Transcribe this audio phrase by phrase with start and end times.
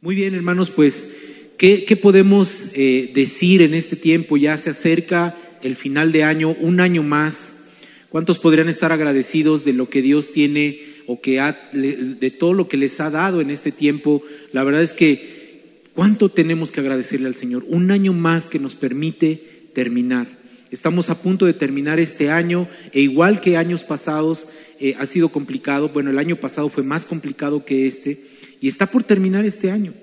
[0.00, 1.10] Muy bien, hermanos, pues,
[1.56, 4.36] ¿qué, podemos eh, decir en este tiempo?
[4.36, 7.56] Ya se acerca el final de año, un año más.
[8.08, 12.68] ¿Cuántos podrían estar agradecidos de lo que Dios tiene o que ha, de todo lo
[12.68, 14.22] que les ha dado en este tiempo?
[14.52, 17.64] La verdad es que, ¿cuánto tenemos que agradecerle al Señor?
[17.66, 19.42] Un año más que nos permite
[19.74, 20.28] terminar.
[20.70, 24.46] Estamos a punto de terminar este año e igual que años pasados
[24.78, 28.27] eh, ha sido complicado, bueno, el año pasado fue más complicado que este,
[28.60, 29.94] y está por terminar este año.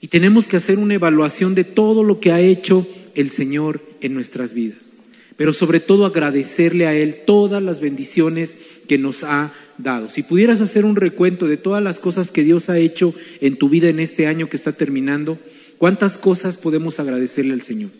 [0.00, 4.14] Y tenemos que hacer una evaluación de todo lo que ha hecho el Señor en
[4.14, 4.94] nuestras vidas.
[5.36, 8.54] Pero sobre todo agradecerle a Él todas las bendiciones
[8.86, 10.10] que nos ha dado.
[10.10, 13.68] Si pudieras hacer un recuento de todas las cosas que Dios ha hecho en tu
[13.68, 15.38] vida en este año que está terminando,
[15.78, 17.90] ¿cuántas cosas podemos agradecerle al Señor?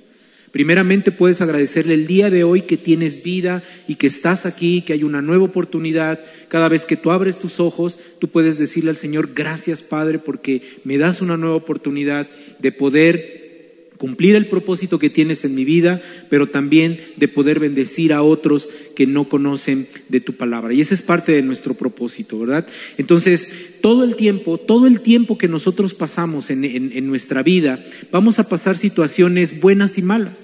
[0.55, 4.93] Primeramente puedes agradecerle el día de hoy que tienes vida y que estás aquí, que
[4.93, 6.21] hay una nueva oportunidad.
[6.47, 10.63] Cada vez que tú abres tus ojos, tú puedes decirle al Señor, gracias Padre, porque
[10.85, 12.29] me das una nueva oportunidad
[12.61, 18.13] de poder cumplir el propósito que tienes en mi vida, pero también de poder bendecir
[18.13, 20.73] a otros que no conocen de tu palabra.
[20.73, 22.65] Y ese es parte de nuestro propósito, ¿verdad?
[22.97, 23.51] Entonces,
[23.81, 28.49] todo el tiempo, todo el tiempo que nosotros pasamos en, en nuestra vida, vamos a
[28.49, 30.44] pasar situaciones buenas y malas.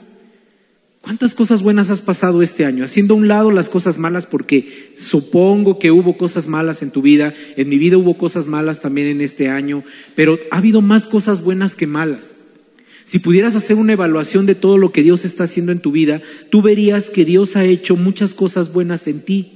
[1.02, 2.84] ¿Cuántas cosas buenas has pasado este año?
[2.84, 7.00] Haciendo a un lado las cosas malas porque supongo que hubo cosas malas en tu
[7.00, 9.82] vida, en mi vida hubo cosas malas también en este año,
[10.14, 12.34] pero ha habido más cosas buenas que malas.
[13.06, 16.20] Si pudieras hacer una evaluación de todo lo que Dios está haciendo en tu vida,
[16.50, 19.52] tú verías que Dios ha hecho muchas cosas buenas en ti,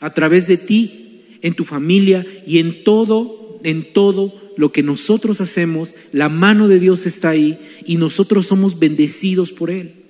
[0.00, 5.40] a través de ti, en tu familia y en todo, en todo lo que nosotros
[5.40, 10.01] hacemos, la mano de Dios está ahí y nosotros somos bendecidos por Él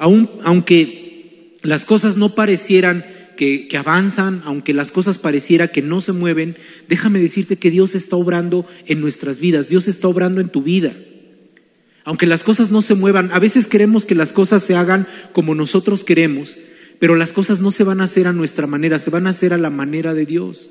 [0.00, 3.04] aunque las cosas no parecieran
[3.36, 6.56] que, que, avanzan, aunque las cosas pareciera que no se mueven,
[6.88, 10.92] déjame decirte que Dios está obrando en nuestras vidas, Dios está obrando en tu vida.
[12.04, 15.54] Aunque las cosas no se muevan, a veces queremos que las cosas se hagan como
[15.54, 16.56] nosotros queremos,
[16.98, 19.52] pero las cosas no se van a hacer a nuestra manera, se van a hacer
[19.52, 20.70] a la manera de Dios.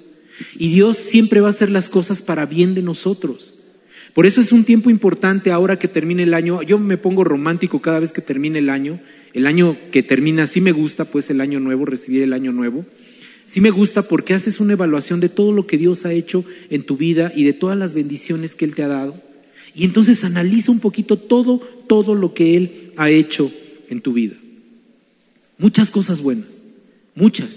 [0.58, 3.54] Y Dios siempre va a hacer las cosas para bien de nosotros.
[4.14, 6.62] Por eso es un tiempo importante ahora que termine el año.
[6.64, 9.00] Yo me pongo romántico cada vez que termine el año
[9.34, 12.86] el año que termina, sí me gusta, pues el año nuevo, recibir el año nuevo.
[13.46, 16.84] Sí me gusta porque haces una evaluación de todo lo que Dios ha hecho en
[16.84, 19.22] tu vida y de todas las bendiciones que Él te ha dado.
[19.76, 23.52] Y entonces analiza un poquito todo, todo lo que Él ha hecho
[23.90, 24.36] en tu vida.
[25.58, 26.50] Muchas cosas buenas,
[27.16, 27.50] muchas.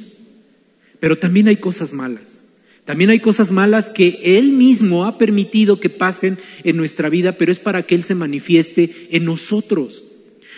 [1.00, 2.41] Pero también hay cosas malas.
[2.84, 7.53] También hay cosas malas que Él mismo ha permitido que pasen en nuestra vida, pero
[7.53, 10.03] es para que Él se manifieste en nosotros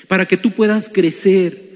[0.08, 1.74] para que tú puedas crecer.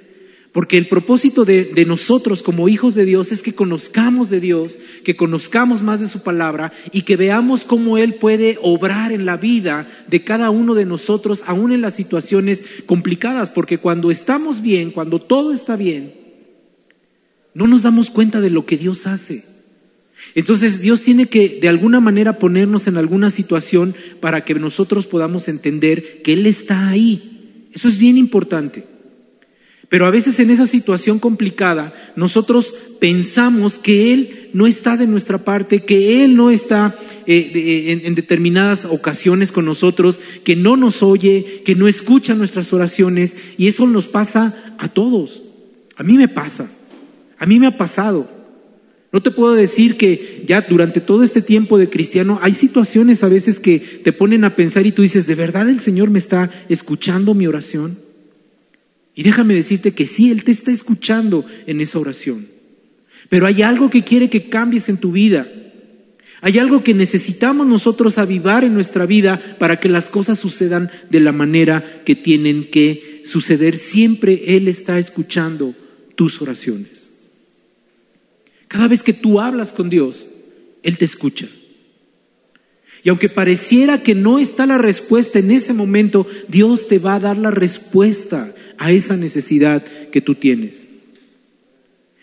[0.52, 5.14] Porque el propósito de, nosotros como hijos de Dios es que conozcamos de Dios, que
[5.14, 9.86] conozcamos más de su palabra y que veamos cómo Él puede obrar en la vida
[10.08, 13.50] de cada uno de nosotros, aún en las situaciones complicadas.
[13.50, 16.14] Porque cuando estamos bien, cuando todo está bien,
[17.54, 19.44] no nos damos cuenta de lo que Dios hace.
[20.34, 25.46] Entonces Dios tiene que de alguna manera ponernos en alguna situación para que nosotros podamos
[25.46, 27.37] entender que Él está ahí
[27.72, 28.84] eso es bien importante.
[29.88, 35.38] Pero a veces en esa situación complicada nosotros pensamos que Él no está de nuestra
[35.38, 36.94] parte, que Él no está
[37.26, 42.72] eh, en, en determinadas ocasiones con nosotros, que no nos oye, que no escucha nuestras
[42.72, 45.42] oraciones y eso nos pasa a todos.
[45.96, 46.70] A mí me pasa,
[47.38, 48.37] a mí me ha pasado.
[49.10, 53.28] No te puedo decir que ya durante todo este tiempo de cristiano hay situaciones a
[53.28, 56.50] veces que te ponen a pensar y tú dices, ¿de verdad el Señor me está
[56.68, 57.98] escuchando mi oración?
[59.14, 62.46] Y déjame decirte que sí, Él te está escuchando en esa oración.
[63.30, 65.48] Pero hay algo que quiere que cambies en tu vida.
[66.40, 71.20] Hay algo que necesitamos nosotros avivar en nuestra vida para que las cosas sucedan de
[71.20, 73.76] la manera que tienen que suceder.
[73.76, 75.74] Siempre Él está escuchando
[76.14, 76.97] tus oraciones.
[78.68, 80.26] Cada vez que tú hablas con Dios,
[80.82, 81.46] Él te escucha.
[83.02, 87.20] Y aunque pareciera que no está la respuesta en ese momento, Dios te va a
[87.20, 90.88] dar la respuesta a esa necesidad que tú tienes.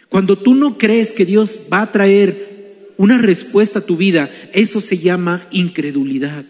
[0.10, 4.80] Cuando tú no crees que Dios va a traer una respuesta a tu vida, eso
[4.80, 6.46] se llama incredulidad.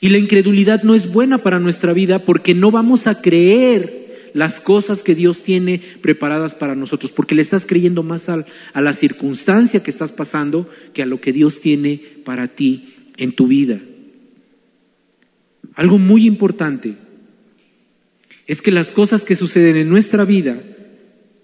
[0.00, 3.97] Y la incredulidad no es buena para nuestra vida porque no vamos a creer
[4.38, 8.92] las cosas que Dios tiene preparadas para nosotros, porque le estás creyendo más a, la
[8.92, 13.80] circunstancia que estás pasando que a lo que Dios tiene para ti en tu vida.
[15.74, 16.94] Algo muy importante
[18.46, 20.56] es que las cosas que suceden en nuestra vida,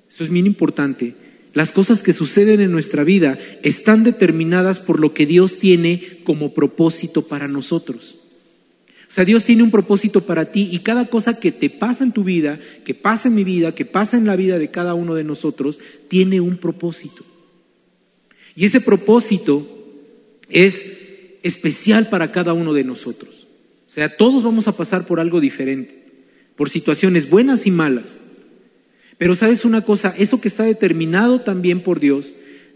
[0.08, 1.14] esto es bien importante,
[1.52, 6.54] las cosas que suceden en nuestra vida están determinadas por lo que Dios tiene como
[6.54, 8.20] propósito para nosotros.
[9.14, 12.10] O sea, Dios tiene un propósito para ti y cada cosa que te pasa en
[12.10, 15.14] tu vida, que pasa en mi vida, que pasa en la vida de cada uno
[15.14, 15.78] de nosotros,
[16.08, 17.22] tiene un propósito.
[18.56, 19.68] Y ese propósito
[20.48, 20.96] es
[21.44, 23.46] especial para cada uno de nosotros.
[23.86, 25.96] O sea, todos vamos a pasar por algo diferente,
[26.56, 28.18] por situaciones buenas y malas.
[29.16, 32.32] Pero sabes una cosa, eso que está determinado también por Dios,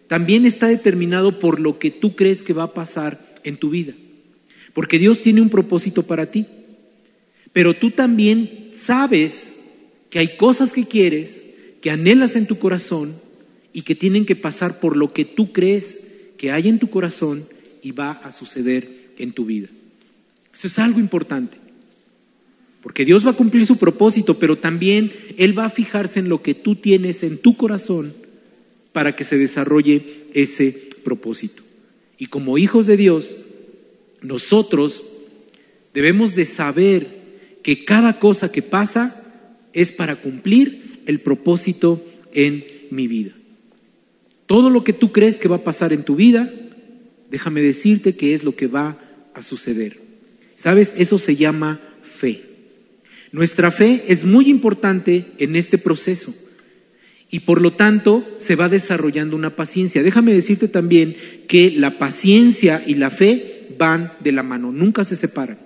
[0.07, 3.95] también está determinado por lo que tú crees que va a pasar en tu vida.
[4.79, 6.47] Porque Dios tiene un propósito para ti.
[7.53, 9.57] Pero tú también sabes
[10.09, 11.47] que hay cosas que quieres,
[11.83, 13.17] que anhelas en tu corazón
[13.73, 16.05] y que tienen que pasar por lo que tú crees
[16.37, 17.45] que hay en tu corazón
[17.83, 18.89] y va a suceder
[19.19, 19.67] en tu vida.
[20.55, 21.57] Eso es algo importante.
[22.81, 26.41] Porque Dios va a cumplir su propósito, pero también Él va a fijarse en lo
[26.41, 28.15] que tú tienes en tu corazón
[28.93, 30.71] para que se desarrolle ese
[31.03, 31.65] propósito.
[32.17, 33.27] Y como hijos de Dios,
[34.23, 35.05] nosotros
[35.95, 37.07] debemos de saber
[37.63, 39.25] que cada cosa que pasa
[39.73, 43.33] es para cumplir el propósito en mi vida.
[44.47, 46.53] Todo lo que tú crees que va a pasar en tu vida,
[47.31, 48.99] déjame decirte que es lo que va
[49.35, 50.01] a suceder.
[50.57, 50.95] ¿Sabes?
[50.97, 52.43] Eso se llama fe.
[53.31, 56.35] Nuestra fe es muy importante en este proceso
[57.31, 60.03] y por lo tanto se va desarrollando una paciencia.
[60.03, 61.17] Déjame decirte también
[61.47, 65.59] que la paciencia y la fe van de la mano, nunca se separan.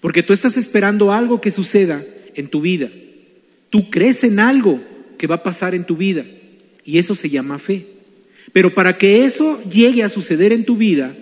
[0.00, 2.02] Porque tú estás esperando algo que suceda
[2.34, 2.88] en tu vida.
[3.68, 4.80] Tú crees en algo
[5.18, 6.24] que va a pasar en tu vida
[6.84, 7.86] y eso se llama fe.
[8.52, 11.14] Pero para que eso llegue a suceder en tu vida,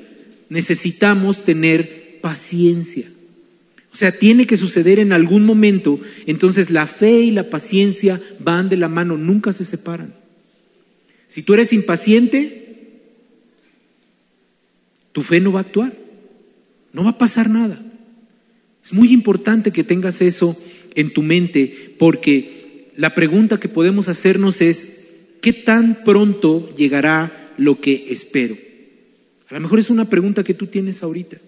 [0.48, 3.06] necesitamos tener paciencia.
[3.92, 6.00] O sea, tiene que suceder en algún momento.
[6.26, 10.14] Entonces la fe y la paciencia van de la mano, nunca se separan.
[11.26, 12.67] Si tú eres impaciente,
[15.18, 15.92] tu fe no va a actuar.
[16.92, 17.76] No va a pasar nada.
[18.84, 20.56] Es muy importante que tengas eso
[20.94, 25.00] en tu mente porque la pregunta que podemos hacernos es,
[25.42, 28.56] ¿qué tan pronto llegará lo que espero?
[29.48, 31.38] A lo mejor es una pregunta que tú tienes ahorita.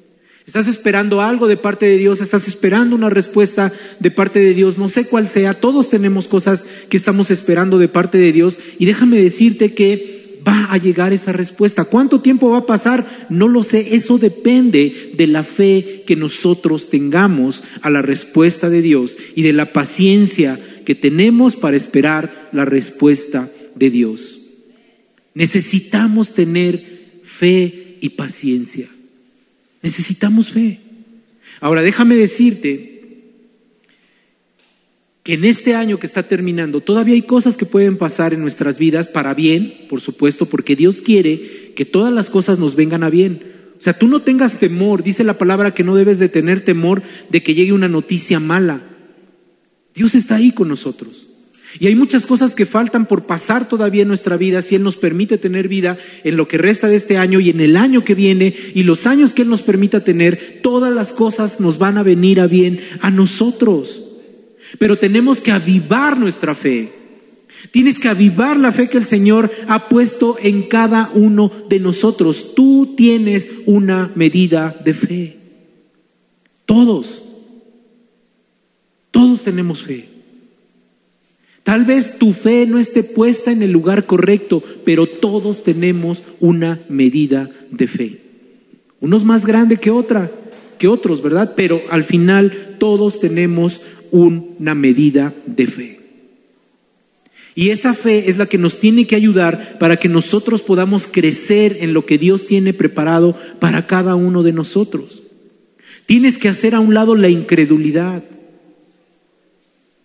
[0.48, 4.78] Estás esperando algo de parte de Dios, estás esperando una respuesta de parte de Dios,
[4.78, 8.86] no sé cuál sea, todos tenemos cosas que estamos esperando de parte de Dios y
[8.86, 11.84] déjame decirte que va a llegar esa respuesta.
[11.84, 13.26] ¿Cuánto tiempo va a pasar?
[13.28, 18.82] No lo sé, eso depende de la fe que nosotros tengamos a la respuesta de
[18.82, 24.38] Dios y de la paciencia que tenemos para esperar la respuesta de Dios.
[25.34, 28.88] Necesitamos tener fe y paciencia.
[29.82, 30.80] Necesitamos fe.
[31.60, 32.89] Ahora, déjame decirte
[35.32, 39.08] en este año que está terminando todavía hay cosas que pueden pasar en nuestras vidas
[39.08, 43.42] para bien, por supuesto, porque Dios quiere que todas las cosas nos vengan a bien.
[43.78, 47.02] O sea, tú no tengas temor, dice la palabra que no debes de tener temor
[47.30, 48.82] de que llegue una noticia mala.
[49.94, 51.26] Dios está ahí con nosotros.
[51.78, 54.96] Y hay muchas cosas que faltan por pasar todavía en nuestra vida si Él nos
[54.96, 58.14] permite tener vida en lo que resta de este año y en el año que
[58.14, 62.02] viene y los años que Él nos permita tener, todas las cosas nos van a
[62.02, 63.99] venir a bien a nosotros.
[64.78, 66.92] Pero tenemos que avivar nuestra fe.
[67.70, 72.54] Tienes que avivar la fe que el Señor ha puesto en cada uno de nosotros.
[72.54, 75.36] Tú tienes una medida de fe.
[76.64, 77.22] Todos.
[79.10, 80.08] Todos tenemos fe.
[81.62, 86.80] Tal vez tu fe no esté puesta en el lugar correcto, pero todos tenemos una
[86.88, 88.20] medida de fe.
[89.00, 90.30] Unos más grande que otra,
[90.78, 91.52] que otros, ¿verdad?
[91.56, 96.00] Pero al final todos tenemos una medida de fe.
[97.54, 101.78] Y esa fe es la que nos tiene que ayudar para que nosotros podamos crecer
[101.80, 105.22] en lo que Dios tiene preparado para cada uno de nosotros.
[106.06, 108.22] Tienes que hacer a un lado la incredulidad.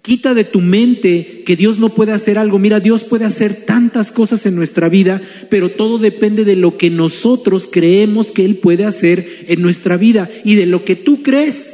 [0.02, 2.60] Quita de tu mente que Dios no puede hacer algo.
[2.60, 6.90] Mira, Dios puede hacer tantas cosas en nuestra vida, pero todo depende de lo que
[6.90, 11.74] nosotros creemos que Él puede hacer en nuestra vida y de lo que tú crees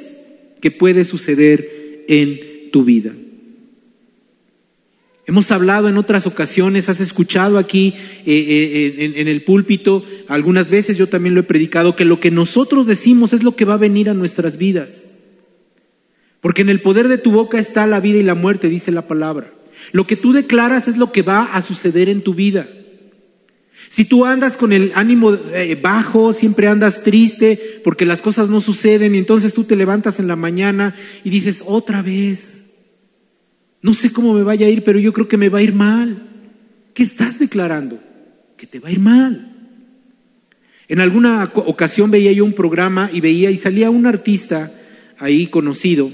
[0.62, 1.81] que puede suceder
[2.12, 3.14] en tu vida.
[5.26, 7.94] Hemos hablado en otras ocasiones, has escuchado aquí
[8.26, 12.30] eh, eh, en el púlpito, algunas veces yo también lo he predicado, que lo que
[12.30, 15.06] nosotros decimos es lo que va a venir a nuestras vidas.
[16.42, 19.08] Porque en el poder de tu boca está la vida y la muerte, dice la
[19.08, 19.54] palabra.
[19.94, 22.68] Lo que tú declaras es lo que va a suceder en tu vida.
[23.94, 28.62] Si tú andas con el ánimo eh, bajo, siempre andas triste porque las cosas no
[28.62, 30.96] suceden y entonces tú te levantas en la mañana
[31.26, 32.72] y dices, otra vez,
[33.82, 35.74] no sé cómo me vaya a ir, pero yo creo que me va a ir
[35.74, 36.26] mal.
[36.94, 38.00] ¿Qué estás declarando?
[38.56, 39.58] Que te va a ir mal.
[40.88, 44.72] En alguna ocasión veía yo un programa y veía y salía un artista
[45.20, 46.10] ahí conocido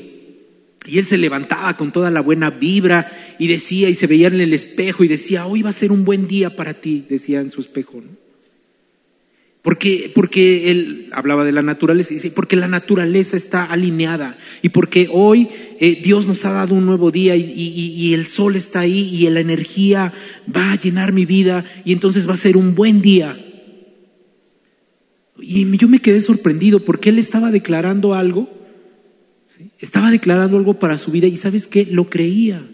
[0.87, 4.41] y él se levantaba con toda la buena vibra y decía y se veía en
[4.41, 7.51] el espejo y decía, hoy va a ser un buen día para ti, decía en
[7.51, 8.01] su espejo.
[9.67, 15.09] Porque, porque él hablaba de la naturaleza, dice, porque la naturaleza está alineada y porque
[15.11, 15.49] hoy
[15.81, 19.29] eh, Dios nos ha dado un nuevo día y, y, el sol está ahí y
[19.29, 20.13] la energía
[20.55, 23.37] va a llenar mi vida y entonces va a ser un buen día.
[25.37, 28.49] Y yo me quedé sorprendido porque él estaba declarando algo,
[29.79, 32.65] estaba declarando algo para su vida y sabes qué, lo creía.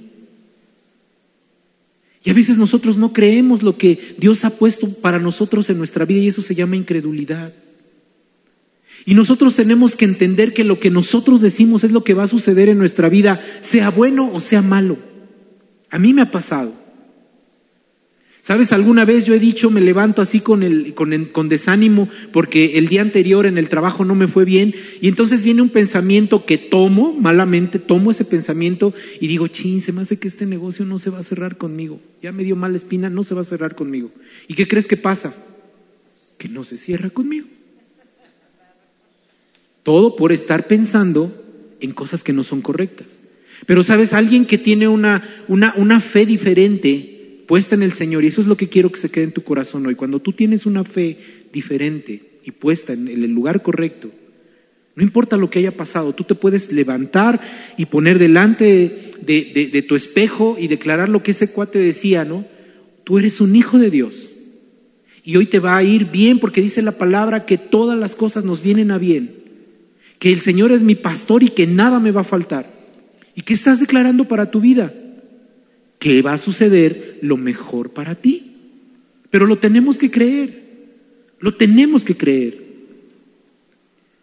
[2.23, 6.05] Y a veces nosotros no creemos lo que Dios ha puesto para nosotros en nuestra
[6.05, 7.53] vida y eso se llama incredulidad.
[9.05, 12.27] Y nosotros tenemos que entender que lo que nosotros decimos es lo que va a
[12.27, 14.97] suceder en nuestra vida, sea bueno o sea malo.
[15.89, 16.82] A mí me ha pasado.
[18.45, 18.73] ¿Sabes?
[18.73, 22.89] Alguna vez yo he dicho, me levanto así con, el, con, con, desánimo porque el
[22.89, 26.57] día anterior en el trabajo no me fue bien y entonces viene un pensamiento que
[26.57, 30.99] tomo, malamente tomo ese pensamiento y digo, chin, se me hace que este negocio no
[30.99, 32.01] se va a cerrar conmigo.
[32.21, 34.11] Ya me dio mala espina, no se va a cerrar conmigo.
[34.49, 35.33] ¿Y qué crees que pasa?
[36.37, 37.47] Que no se cierra conmigo.
[39.83, 41.31] Todo por estar pensando
[41.79, 43.07] en cosas que no son correctas.
[43.65, 47.12] Pero sabes, alguien que tiene una, una, una fe diferente,
[47.47, 49.43] puesta en el Señor, y eso es lo que quiero que se quede en tu
[49.43, 51.17] corazón hoy, cuando tú tienes una fe
[51.51, 54.09] diferente y puesta en el lugar correcto,
[54.95, 57.41] no importa lo que haya pasado, tú te puedes levantar
[57.77, 62.45] y poner delante de, tu espejo y declarar lo que ese cuate decía, ¿no?
[63.03, 64.29] Tú eres un hijo de Dios.
[65.23, 68.43] Y hoy te va a ir bien porque dice la palabra que todas las cosas
[68.43, 69.31] nos vienen a bien.
[70.19, 72.69] Que el Señor es mi pastor y que nada me va a faltar.
[73.35, 74.93] ¿Y qué estás declarando para tu vida?
[76.03, 78.57] Que va a suceder lo mejor para ti.
[79.29, 80.65] Pero lo tenemos que creer,
[81.39, 82.57] lo tenemos que creer.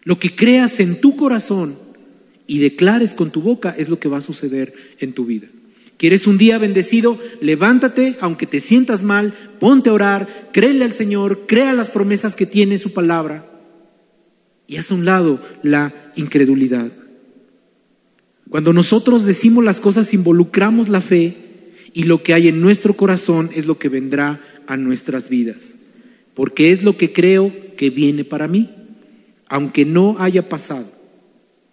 [0.02, 1.78] Lo que creas en tu corazón
[2.46, 5.49] y declares con tu boca es lo que va a suceder en tu vida.
[5.96, 7.18] ¿Quieres un día bendecido?
[7.40, 12.44] Levántate, aunque te sientas mal, ponte a orar, créele al Señor, crea las promesas que
[12.44, 13.50] tiene su palabra
[14.66, 16.92] y haz a un lado la incredulidad.
[18.50, 21.50] Cuando nosotros decimos las cosas, involucramos la fe,
[21.92, 25.80] y lo que hay en nuestro corazón es lo que vendrá a nuestras vidas.
[26.35, 28.70] Porque es lo que creo que viene para mí,
[29.49, 30.90] aunque no haya pasado.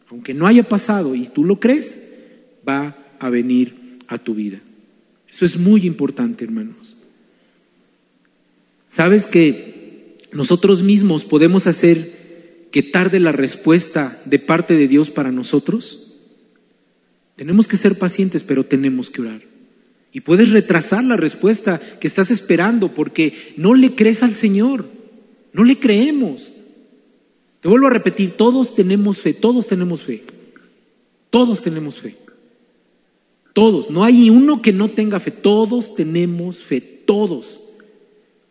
[0.09, 2.03] Aunque no haya pasado y tú lo crees,
[2.67, 4.59] va a venir a tu vida.
[5.29, 6.95] Eso es muy importante, hermanos.
[8.89, 15.31] ¿Sabes que nosotros mismos podemos hacer que tarde la respuesta de parte de Dios para
[15.31, 16.13] nosotros?
[17.35, 19.56] Tenemos que ser pacientes, pero tenemos que orar.
[20.17, 24.89] Y puedes retrasar la respuesta que estás esperando porque no le crees al Señor,
[25.53, 26.53] no le creemos.
[27.61, 30.23] Te vuelvo a repetir, todos tenemos fe, todos tenemos fe,
[31.29, 32.15] todos tenemos fe,
[33.53, 37.59] todos, no hay uno que no tenga fe, todos tenemos fe, todos.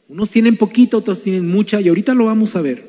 [0.09, 2.85] Unos tienen poquito, otros tienen mucha y ahorita lo vamos a ver.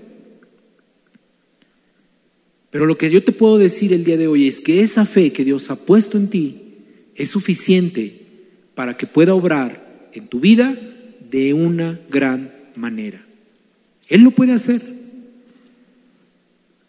[2.69, 5.34] Pero lo que yo te puedo decir el día de hoy es que esa fe
[5.34, 6.62] que Dios ha puesto en ti
[7.15, 8.26] es suficiente
[8.77, 10.77] para que pueda obrar en tu vida
[11.31, 13.19] de una gran manera.
[14.07, 14.84] Él lo puede hacer.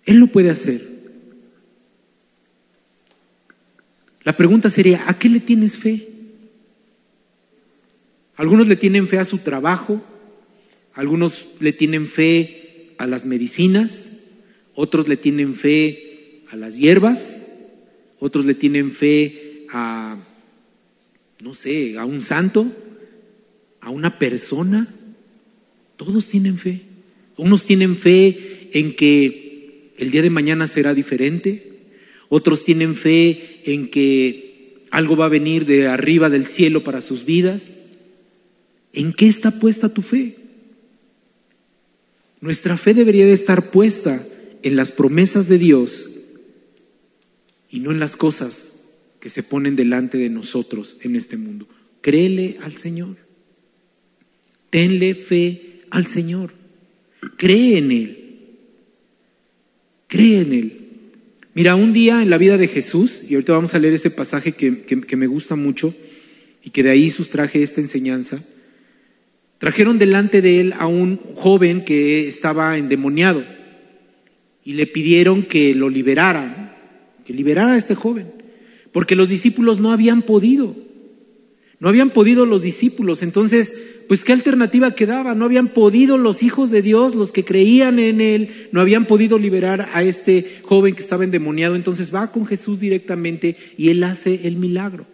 [0.05, 0.87] Él lo puede hacer.
[4.23, 6.07] La pregunta sería, ¿a qué le tienes fe?
[8.37, 10.05] Algunos le tienen fe a su trabajo,
[10.93, 14.11] algunos le tienen fe a las medicinas,
[14.75, 17.39] otros le tienen fe a las hierbas,
[18.21, 20.19] otros le tienen fe a
[21.41, 22.67] no sé, a un santo,
[23.81, 24.89] a una persona.
[25.97, 26.83] Todos tienen fe.
[27.37, 31.73] Unos tienen fe en que el día de mañana será diferente.
[32.29, 37.25] Otros tienen fe en que algo va a venir de arriba del cielo para sus
[37.25, 37.75] vidas.
[38.93, 40.37] ¿En qué está puesta tu fe?
[42.41, 44.25] Nuestra fe debería de estar puesta
[44.63, 46.11] en las promesas de Dios
[47.71, 48.68] y no en las cosas
[49.21, 51.67] que se ponen delante de nosotros en este mundo.
[52.01, 53.17] Créele al Señor.
[54.71, 56.53] Tenle fe al Señor.
[57.37, 58.19] Cree en Él.
[60.07, 60.73] Cree en Él.
[61.55, 64.53] Mira, un día en la vida de Jesús, y ahorita vamos a leer ese pasaje
[64.53, 65.93] que, que me gusta mucho
[66.63, 68.41] y que de ahí sustraje esta enseñanza,
[69.59, 73.43] trajeron delante de él a un joven que estaba endemoniado
[74.65, 76.77] y le pidieron que lo liberara,
[77.25, 78.38] que liberara a este joven
[78.93, 80.75] porque los discípulos no habían podido.
[81.81, 85.37] No habían podido los discípulos, entonces, pues qué alternativa quedaba?
[85.37, 89.39] No habían podido los hijos de Dios, los que creían en Él, no habían podido
[89.39, 94.49] liberar a este joven que estaba endemoniado, entonces va con Jesús directamente y Él hace
[94.49, 95.07] el milagro.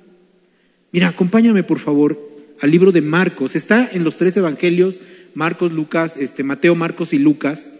[0.90, 2.18] Mira, acompáñame por favor
[2.60, 5.00] al libro de Marcos, está en los tres evangelios,
[5.34, 7.73] Marcos, Lucas, este, Mateo, Marcos y Lucas.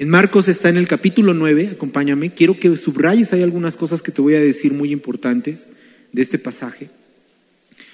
[0.00, 4.10] En Marcos está en el capítulo 9, acompáñame, quiero que subrayes, hay algunas cosas que
[4.10, 5.66] te voy a decir muy importantes
[6.12, 6.88] de este pasaje.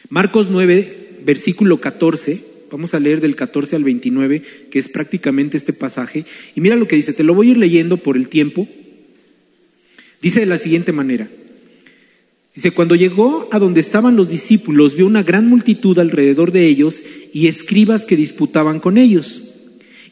[0.09, 5.73] Marcos 9, versículo 14, vamos a leer del 14 al 29, que es prácticamente este
[5.73, 8.69] pasaje, y mira lo que dice, te lo voy a ir leyendo por el tiempo.
[10.23, 11.29] Dice de la siguiente manera,
[12.55, 17.03] dice, cuando llegó a donde estaban los discípulos, vio una gran multitud alrededor de ellos
[17.33, 19.46] y escribas que disputaban con ellos.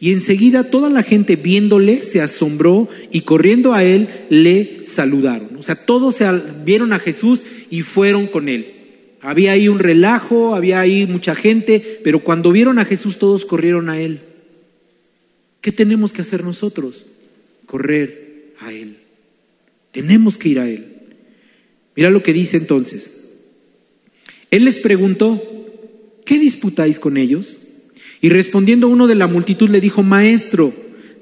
[0.05, 5.57] Y enseguida toda la gente viéndole se asombró y corriendo a él le saludaron.
[5.57, 6.17] O sea, todos
[6.63, 8.67] vieron a Jesús y fueron con él.
[9.23, 13.89] Había ahí un relajo, había ahí mucha gente, pero cuando vieron a Jesús todos corrieron
[13.89, 14.21] a él.
[15.63, 17.07] ¿Qué tenemos que hacer nosotros?
[17.65, 18.99] Correr a él.
[19.91, 20.85] Tenemos que ir a él.
[21.97, 23.23] Mira lo que dice entonces.
[24.51, 25.43] Él les preguntó,
[26.27, 27.57] ¿qué disputáis con ellos?
[28.25, 30.73] Y respondiendo uno de la multitud le dijo, Maestro,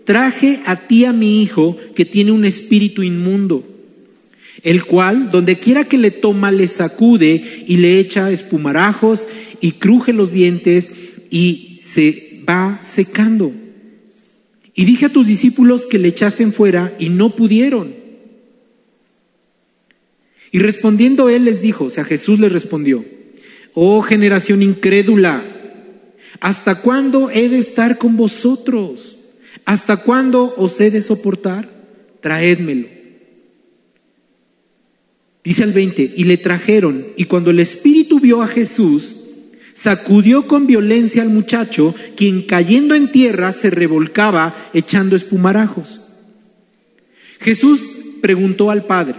[0.04, 3.64] traje a ti a mi hijo que tiene un espíritu inmundo,
[4.62, 9.24] el cual, donde quiera que le toma, le sacude y le echa espumarajos
[9.60, 10.92] y cruje los dientes
[11.28, 13.50] y se va secando.
[14.72, 17.92] Y dije a tus discípulos que le echasen fuera y no pudieron.
[20.52, 23.04] Y respondiendo él les dijo, o sea, Jesús les respondió,
[23.74, 25.42] oh generación incrédula,
[26.42, 29.16] ¿Hasta cuándo he de estar con vosotros?
[29.64, 31.70] ¿Hasta cuándo os he de soportar?
[32.20, 32.88] Traédmelo.
[35.44, 39.20] Dice el 20, y le trajeron, y cuando el Espíritu vio a Jesús,
[39.72, 46.00] sacudió con violencia al muchacho, quien cayendo en tierra se revolcaba echando espumarajos.
[47.38, 47.80] Jesús
[48.20, 49.14] preguntó al Padre,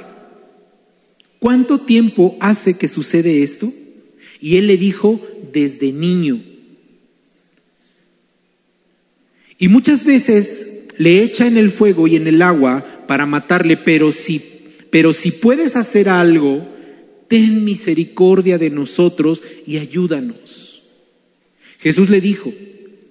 [1.39, 3.71] ¿cuánto tiempo hace que sucede esto?
[4.41, 6.52] Y él le dijo, desde niño.
[9.58, 14.12] Y muchas veces le echa en el fuego y en el agua para matarle, pero
[14.12, 14.42] si,
[14.89, 16.68] pero si puedes hacer algo,
[17.28, 20.84] ten misericordia de nosotros y ayúdanos.
[21.80, 22.54] Jesús le dijo,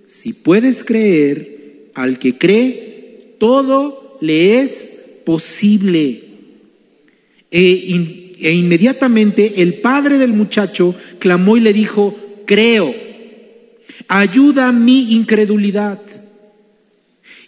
[0.07, 4.93] si puedes creer, al que cree, todo le es
[5.25, 6.23] posible.
[7.51, 12.95] E, e inmediatamente el padre del muchacho clamó y le dijo, creo,
[14.09, 16.01] ayuda a mi incredulidad.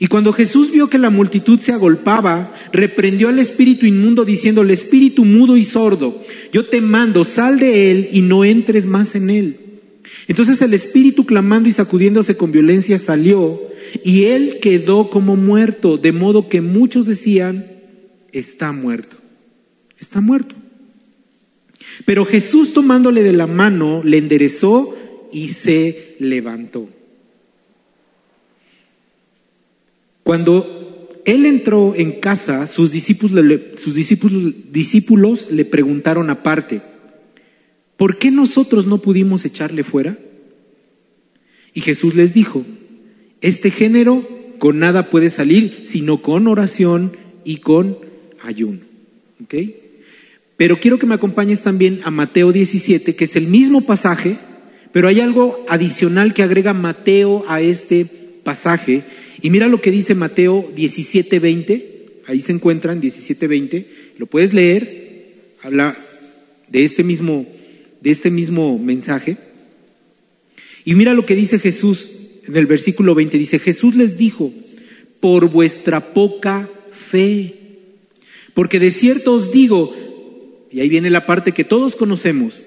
[0.05, 4.71] Y cuando Jesús vio que la multitud se agolpaba, reprendió al espíritu inmundo diciendo, el
[4.71, 9.31] espíritu mudo y sordo, yo te mando, sal de él y no entres más en
[9.31, 9.57] él.
[10.29, 13.59] Entonces el espíritu clamando y sacudiéndose con violencia salió
[14.05, 17.65] y él quedó como muerto, de modo que muchos decían,
[18.31, 19.17] está muerto,
[19.99, 20.55] está muerto.
[22.05, 24.95] Pero Jesús tomándole de la mano, le enderezó
[25.33, 26.91] y se levantó.
[30.25, 33.45] Cuando él entró en casa, sus discípulos,
[33.95, 36.83] discípulos, discípulos le preguntaron aparte,
[37.97, 40.19] ¿por qué nosotros no pudimos echarle fuera?
[41.73, 42.65] Y Jesús les dijo,
[43.41, 44.27] este género
[44.59, 47.99] con nada puede salir, sino con oración y con
[48.43, 48.81] ayuno.
[50.57, 54.37] Pero quiero que me acompañes también a Mateo 17, que es el mismo pasaje,
[54.93, 58.07] pero hay algo adicional que agrega Mateo a este
[58.45, 59.03] pasaje,
[59.45, 61.85] y mira lo que dice Mateo 17:20,
[62.27, 63.85] ahí se encuentran 17:20,
[64.17, 65.95] lo puedes leer, habla
[66.69, 67.47] de este mismo
[68.01, 69.37] de este mismo mensaje.
[70.87, 72.13] Y mira lo que dice Jesús
[72.49, 74.51] en el versículo 20, dice, Jesús les dijo,
[75.21, 76.71] por vuestra poca
[77.11, 77.55] fe,
[78.55, 79.95] porque de cierto os digo,
[80.73, 82.63] y ahí viene la parte que todos conocemos,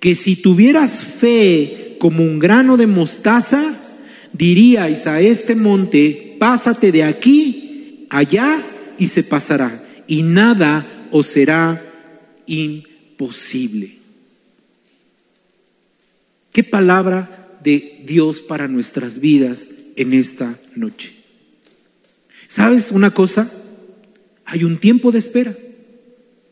[0.00, 3.89] que si tuvieras fe como un grano de mostaza,
[4.32, 8.64] diríais a este monte, pásate de aquí, allá,
[8.98, 11.82] y se pasará, y nada os será
[12.46, 13.96] imposible.
[16.52, 19.66] ¿Qué palabra de Dios para nuestras vidas
[19.96, 21.12] en esta noche?
[22.48, 23.50] ¿Sabes una cosa?
[24.44, 25.56] Hay un tiempo de espera,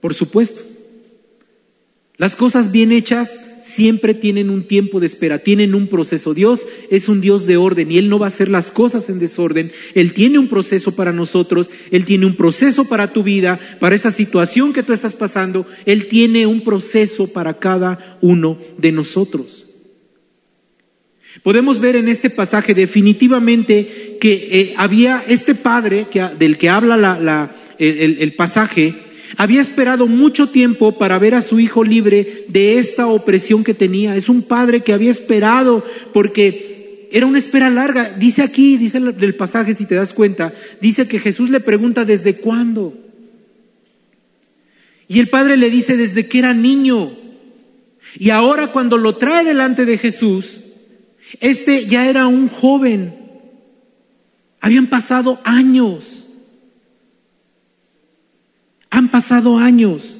[0.01, 0.63] por supuesto.
[2.17, 3.31] Las cosas bien hechas
[3.79, 6.35] siempre tienen un tiempo de espera, tienen un proceso.
[6.35, 9.21] Dios es un Dios de orden y Él no va a hacer las cosas en
[9.21, 9.71] desorden.
[9.95, 14.11] Él tiene un proceso para nosotros, Él tiene un proceso para tu vida, para esa
[14.11, 15.65] situación que tú estás pasando.
[15.87, 19.67] Él tiene un proceso para cada uno de nosotros.
[21.45, 26.05] Podemos ver en este pasaje definitivamente que eh, había este padre
[26.37, 28.93] del que habla el pasaje,
[29.39, 34.17] había esperado mucho tiempo para ver a su hijo libre de esta opresión que tenía.
[34.17, 38.11] Es un padre que había esperado porque era una espera larga.
[38.19, 42.35] Dice aquí, dice el pasaje, si te das cuenta, dice que Jesús le pregunta desde
[42.35, 42.99] cuándo.
[45.07, 47.13] Y el padre le dice desde que era niño.
[48.17, 50.63] Y ahora cuando lo trae delante de Jesús,
[51.39, 53.15] este ya era un joven.
[54.61, 56.18] Habían pasado años.
[58.91, 60.17] Han pasado años.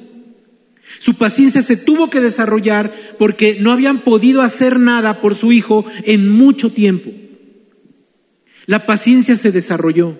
[0.99, 5.85] Su paciencia se tuvo que desarrollar porque no habían podido hacer nada por su hijo
[6.03, 7.11] en mucho tiempo.
[8.65, 10.17] La paciencia se desarrolló.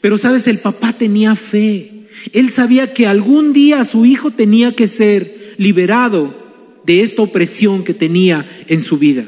[0.00, 2.06] Pero sabes, el papá tenía fe.
[2.32, 6.34] Él sabía que algún día su hijo tenía que ser liberado
[6.84, 9.24] de esta opresión que tenía en su vida.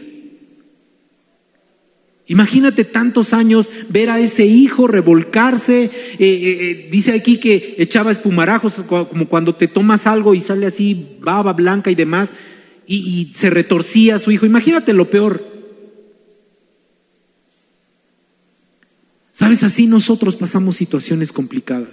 [2.27, 5.85] Imagínate tantos años ver a ese hijo revolcarse.
[5.85, 10.67] Eh, eh, eh, dice aquí que echaba espumarajos, como cuando te tomas algo y sale
[10.67, 12.31] así baba blanca y demás,
[12.87, 14.47] y, y se retorcía a su hijo.
[14.47, 15.45] Imagínate lo peor.
[19.35, 21.89] Sabes, así nosotros pasamos situaciones complicadas.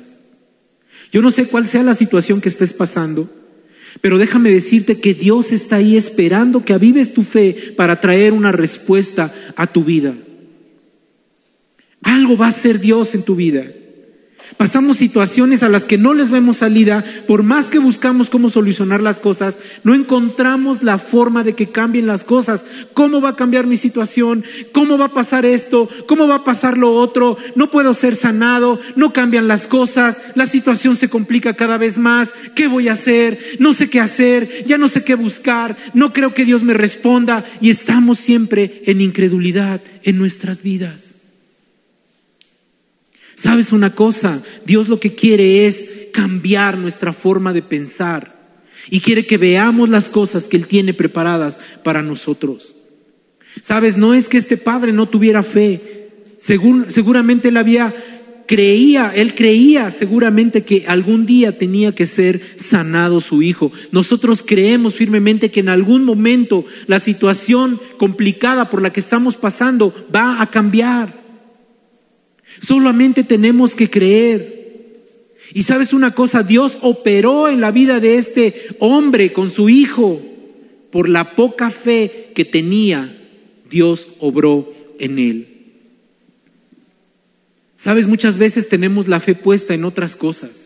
[1.12, 3.30] Yo no sé cuál sea la situación que estés pasando,
[4.00, 8.52] pero déjame decirte que Dios está ahí esperando que avives tu fe para traer una
[8.52, 10.14] respuesta a tu vida.
[12.02, 13.66] Algo va a ser Dios en tu vida.
[14.58, 19.02] Pasamos situaciones a las que no les vemos salida, por más que buscamos cómo solucionar
[19.02, 22.66] las cosas, no encontramos la forma de que cambien las cosas.
[22.94, 24.44] ¿Cómo va a cambiar mi situación?
[24.72, 25.90] ¿Cómo va a pasar esto?
[26.08, 27.38] ¿Cómo va a pasar lo otro?
[27.56, 32.32] No puedo ser sanado, no cambian las cosas, la situación se complica cada vez más.
[32.56, 33.40] ¿Qué voy a hacer?
[33.60, 37.46] No sé qué hacer, ya no sé qué buscar, no creo que Dios me responda
[37.62, 41.11] y estamos siempre en incredulidad en nuestras vidas.
[43.36, 44.42] ¿Sabes una cosa?
[44.66, 48.40] Dios lo que quiere es cambiar nuestra forma de pensar
[48.90, 52.74] y quiere que veamos las cosas que Él tiene preparadas para nosotros.
[53.62, 53.98] ¿Sabes?
[53.98, 56.10] No es que este padre no tuviera fe.
[56.38, 57.94] seguramente él había
[58.52, 63.72] creía, él creía seguramente que algún día tenía que ser sanado su hijo.
[63.94, 69.94] Nosotros creemos firmemente que en algún momento la situación complicada por la que estamos pasando
[70.14, 71.21] va a cambiar.
[72.62, 74.62] Solamente tenemos que creer.
[75.54, 80.22] Y sabes una cosa, Dios operó en la vida de este hombre con su hijo.
[80.92, 83.18] Por la poca fe que tenía,
[83.70, 85.48] Dios obró en él.
[87.78, 90.61] Sabes, muchas veces tenemos la fe puesta en otras cosas.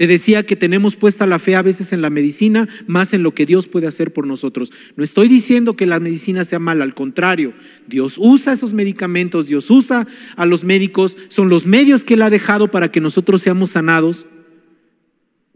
[0.00, 3.34] Te decía que tenemos puesta la fe a veces en la medicina más en lo
[3.34, 4.72] que Dios puede hacer por nosotros.
[4.96, 7.52] No estoy diciendo que la medicina sea mala, al contrario,
[7.86, 12.30] Dios usa esos medicamentos, Dios usa a los médicos, son los medios que Él ha
[12.30, 14.26] dejado para que nosotros seamos sanados.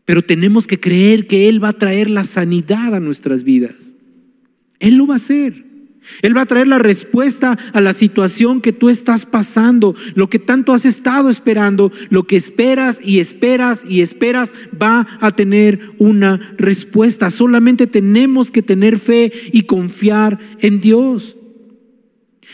[0.05, 3.95] Pero tenemos que creer que Él va a traer la sanidad a nuestras vidas.
[4.79, 5.65] Él lo va a hacer.
[6.23, 10.39] Él va a traer la respuesta a la situación que tú estás pasando, lo que
[10.39, 16.55] tanto has estado esperando, lo que esperas y esperas y esperas va a tener una
[16.57, 17.31] respuesta.
[17.31, 21.37] Solamente tenemos que tener fe y confiar en Dios.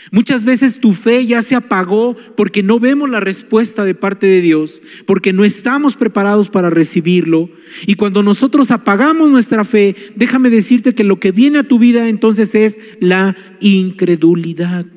[0.09, 4.41] Muchas veces tu fe ya se apagó porque no vemos la respuesta de parte de
[4.41, 7.49] Dios, porque no estamos preparados para recibirlo.
[7.85, 12.09] Y cuando nosotros apagamos nuestra fe, déjame decirte que lo que viene a tu vida
[12.09, 14.87] entonces es la incredulidad.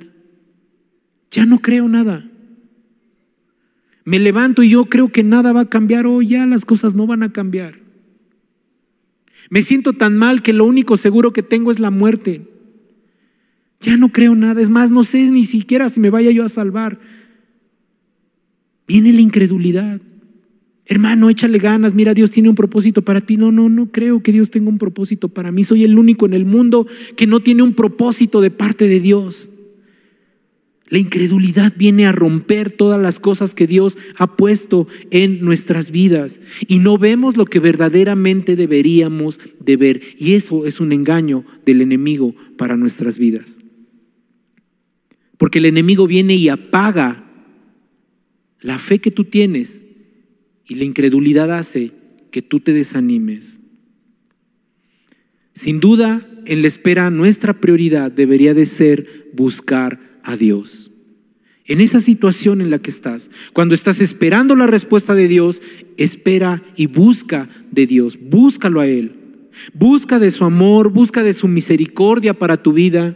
[1.31, 2.31] Ya no creo nada.
[4.05, 7.07] Me levanto y yo creo que nada va a cambiar hoy, ya las cosas no
[7.07, 7.81] van a cambiar.
[9.51, 12.54] Me siento tan mal que lo único seguro que tengo es la muerte.
[13.85, 14.63] Ya no creo nada.
[14.63, 16.99] Es más, no sé ni siquiera si me vaya yo a salvar.
[18.89, 20.01] Viene la incredulidad.
[20.87, 21.95] Hermano, échale ganas.
[21.95, 23.37] Mira, Dios tiene un propósito para ti.
[23.37, 25.65] No, no, no creo que Dios tenga un propósito para mí.
[25.65, 29.51] Soy el único en el mundo que no tiene un propósito de parte de Dios.
[30.89, 36.41] La incredulidad viene a romper todas las cosas que Dios ha puesto en nuestras vidas
[36.69, 40.01] y no vemos lo que verdaderamente deberíamos de ver.
[40.17, 43.64] Y eso es un engaño del enemigo para nuestras vidas.
[45.45, 47.23] Porque el enemigo viene y apaga
[48.63, 49.83] la fe que tú tienes
[50.65, 51.93] y la incredulidad hace
[52.31, 53.61] que tú te desanimes.
[55.53, 60.91] Sin duda, en la espera, nuestra prioridad debería de ser buscar a Dios.
[61.67, 65.61] En esa situación en la que estás, cuando estás esperando la respuesta de Dios,
[65.99, 69.21] espera y busca de Dios, búscalo a Él.
[69.75, 73.15] Busca de su amor, busca de su misericordia para tu vida.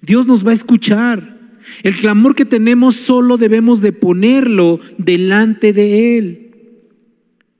[0.00, 1.40] Dios nos va a escuchar.
[1.82, 6.50] El clamor que tenemos solo debemos de ponerlo delante de Él.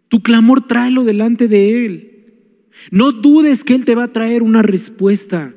[0.09, 2.09] Tu clamor tráelo delante de Él.
[2.91, 5.55] No dudes que Él te va a traer una respuesta.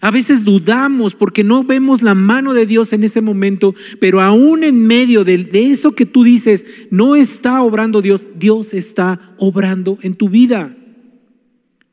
[0.00, 4.64] A veces dudamos porque no vemos la mano de Dios en ese momento, pero aún
[4.64, 9.98] en medio de, de, eso que tú dices, no está obrando Dios, Dios está obrando
[10.00, 10.74] en tu vida.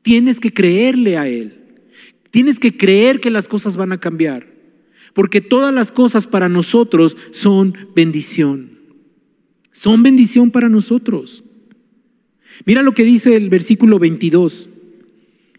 [0.03, 1.60] Tienes que creerle a Él.
[2.31, 4.47] Tienes que creer que las cosas van a cambiar,
[5.13, 8.79] porque todas las cosas para nosotros son bendición.
[9.73, 11.43] Son bendición para nosotros.
[12.65, 14.69] Mira lo que dice el versículo 22.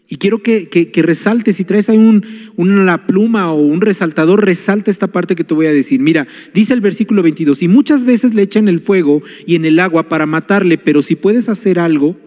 [0.07, 4.91] Y quiero que, que, resaltes, si traes ahí un, una pluma o un resaltador, resalta
[4.91, 5.99] esta parte que te voy a decir.
[6.01, 9.79] Mira, dice el versículo 22, y muchas veces le echan el fuego y en el
[9.79, 12.17] agua para matarle, pero si puedes hacer algo,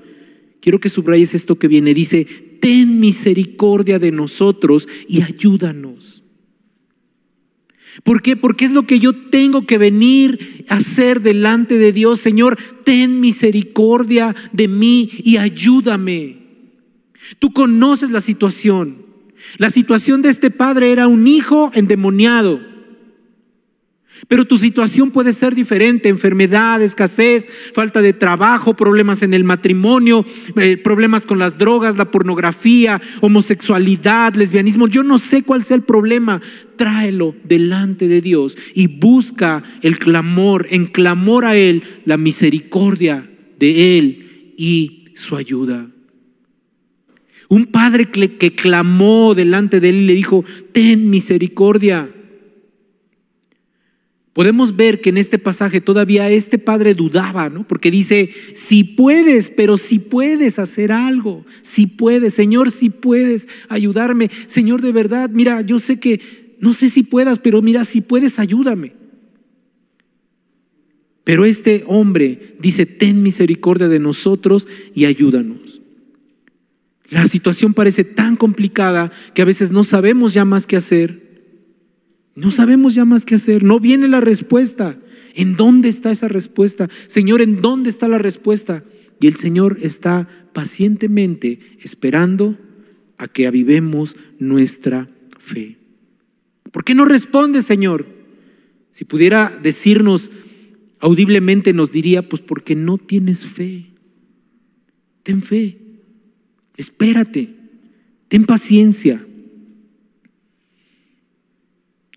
[0.60, 1.94] quiero que subrayes esto que viene.
[1.94, 2.26] Dice,
[2.60, 6.22] ten misericordia de nosotros y ayúdanos.
[8.02, 8.36] ¿Por qué?
[8.36, 12.20] Porque es lo que yo tengo que venir a hacer delante de Dios.
[12.20, 16.38] Señor, ten misericordia de mí y ayúdame.
[17.38, 19.06] Tú conoces la situación.
[19.58, 22.75] La situación de este padre era un hijo endemoniado.
[24.28, 30.24] Pero tu situación puede ser diferente, enfermedad, escasez, falta de trabajo, problemas en el matrimonio,
[30.56, 34.88] eh, problemas con las drogas, la pornografía, homosexualidad, lesbianismo.
[34.88, 36.40] Yo no sé cuál sea el problema.
[36.76, 43.98] Tráelo delante de Dios y busca el clamor, en clamor a Él, la misericordia de
[43.98, 45.88] Él y su ayuda.
[47.48, 52.10] Un padre que clamó delante de Él y le dijo, ten misericordia.
[54.36, 57.66] Podemos ver que en este pasaje todavía este padre dudaba, ¿no?
[57.66, 64.30] Porque dice, si puedes, pero si puedes hacer algo, si puedes, Señor, si puedes ayudarme,
[64.44, 68.38] Señor, de verdad, mira, yo sé que, no sé si puedas, pero mira, si puedes,
[68.38, 68.92] ayúdame.
[71.24, 75.80] Pero este hombre dice, ten misericordia de nosotros y ayúdanos.
[77.08, 81.25] La situación parece tan complicada que a veces no sabemos ya más qué hacer.
[82.36, 84.98] No sabemos ya más qué hacer, no viene la respuesta.
[85.34, 86.88] ¿En dónde está esa respuesta?
[87.08, 88.84] Señor, ¿en dónde está la respuesta?
[89.20, 92.58] Y el Señor está pacientemente esperando
[93.18, 95.78] a que avivemos nuestra fe.
[96.72, 98.06] ¿Por qué no responde, Señor?
[98.92, 100.30] Si pudiera decirnos
[101.00, 103.86] audiblemente, nos diría, pues porque no tienes fe.
[105.22, 105.78] Ten fe,
[106.76, 107.54] espérate,
[108.28, 109.26] ten paciencia.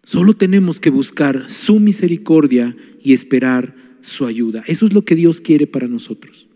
[0.10, 4.64] Solo tenemos que buscar su misericordia y esperar su ayuda.
[4.66, 6.48] Eso es lo que Dios quiere para nosotros.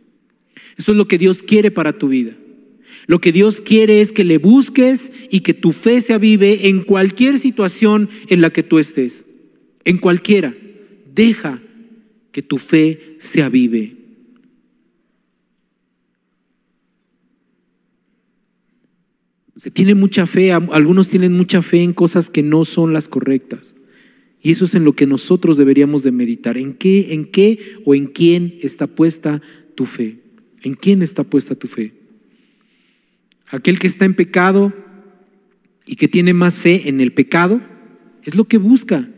[0.76, 2.32] Eso es lo que Dios quiere para tu vida.
[3.06, 6.84] Lo que Dios quiere es que le busques y que tu fe se avive en
[6.84, 9.24] cualquier situación en la que tú estés.
[9.86, 10.56] En cualquiera.
[11.14, 11.62] Deja
[12.32, 13.98] que tu fe se avive.
[19.56, 23.76] Se tiene mucha fe, algunos tienen mucha fe en cosas que no son las correctas.
[24.42, 26.58] Y eso es en lo que nosotros deberíamos de meditar.
[26.58, 29.42] ¿En qué, en qué o en quién está puesta
[29.76, 30.18] tu fe?
[30.64, 31.94] ¿En quién está puesta tu fe?
[33.48, 34.74] Aquel que está en pecado
[35.86, 37.62] y que tiene más fe en el pecado
[38.24, 39.10] es lo que busca,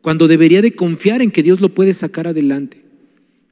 [0.00, 2.84] cuando debería de confiar en que Dios lo puede sacar adelante.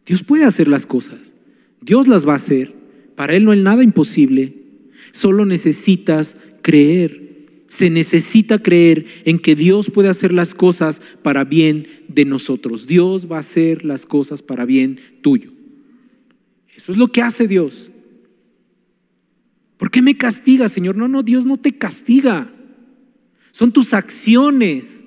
[0.06, 1.34] Dios puede hacer las cosas,
[1.80, 2.74] Dios las va a hacer,
[3.16, 4.54] para Él no hay nada imposible,
[5.12, 7.20] Solo necesitas creer.
[7.68, 12.86] Se necesita creer en que Dios puede hacer las cosas para bien de nosotros.
[12.86, 15.52] Dios va a hacer las cosas para bien tuyo.
[16.76, 17.90] Eso es lo que hace Dios.
[19.78, 20.96] ¿Por qué me castiga, Señor?
[20.96, 22.52] No, no, Dios no te castiga.
[23.52, 25.02] Son tus acciones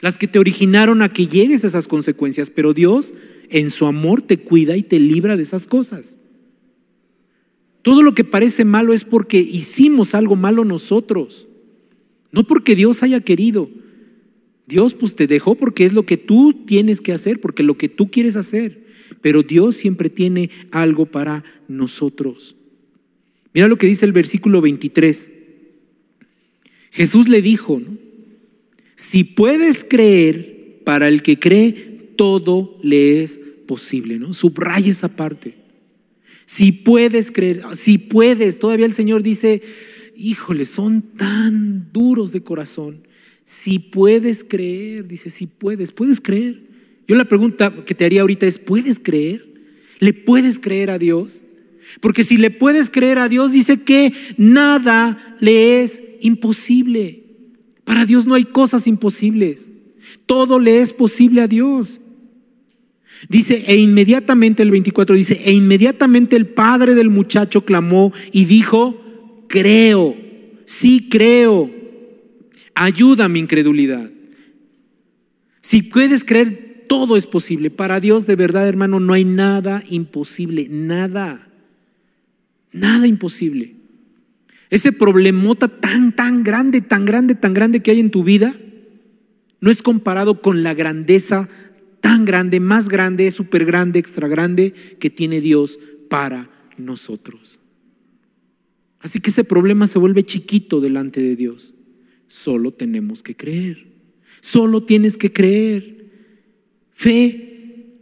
[0.00, 3.12] las que te originaron a que llegues a esas consecuencias, pero Dios
[3.48, 6.19] en su amor te cuida y te libra de esas cosas.
[7.82, 11.46] Todo lo que parece malo es porque hicimos algo malo nosotros,
[12.32, 13.70] no porque Dios haya querido.
[14.66, 17.88] Dios pues te dejó porque es lo que tú tienes que hacer, porque lo que
[17.88, 18.86] tú quieres hacer.
[19.20, 22.54] Pero Dios siempre tiene algo para nosotros.
[23.52, 25.30] Mira lo que dice el versículo 23.
[26.92, 27.82] Jesús le dijo,
[28.94, 34.18] si puedes creer, para el que cree, todo le es posible.
[34.18, 34.32] ¿no?
[34.32, 35.54] Subraya esa parte.
[36.52, 39.62] Si puedes creer, si puedes, todavía el Señor dice,
[40.16, 43.06] híjole, son tan duros de corazón.
[43.44, 46.60] Si puedes creer, dice, si puedes, puedes creer.
[47.06, 49.46] Yo la pregunta que te haría ahorita es, ¿puedes creer?
[50.00, 51.44] ¿Le puedes creer a Dios?
[52.00, 57.22] Porque si le puedes creer a Dios, dice que nada le es imposible.
[57.84, 59.70] Para Dios no hay cosas imposibles.
[60.26, 62.00] Todo le es posible a Dios.
[63.28, 69.44] Dice, e inmediatamente el 24 dice, e inmediatamente el padre del muchacho clamó y dijo,
[69.48, 70.16] creo,
[70.64, 71.70] sí creo,
[72.74, 74.10] ayuda mi incredulidad.
[75.60, 77.70] Si puedes creer, todo es posible.
[77.70, 81.48] Para Dios de verdad, hermano, no hay nada imposible, nada,
[82.72, 83.76] nada imposible.
[84.70, 88.56] Ese problemota tan, tan grande, tan grande, tan grande que hay en tu vida,
[89.60, 91.48] no es comparado con la grandeza
[92.00, 97.60] tan grande, más grande, súper grande, extra grande que tiene Dios para nosotros.
[99.00, 101.74] Así que ese problema se vuelve chiquito delante de Dios.
[102.28, 103.86] Solo tenemos que creer.
[104.40, 106.06] Solo tienes que creer.
[106.90, 107.96] Fe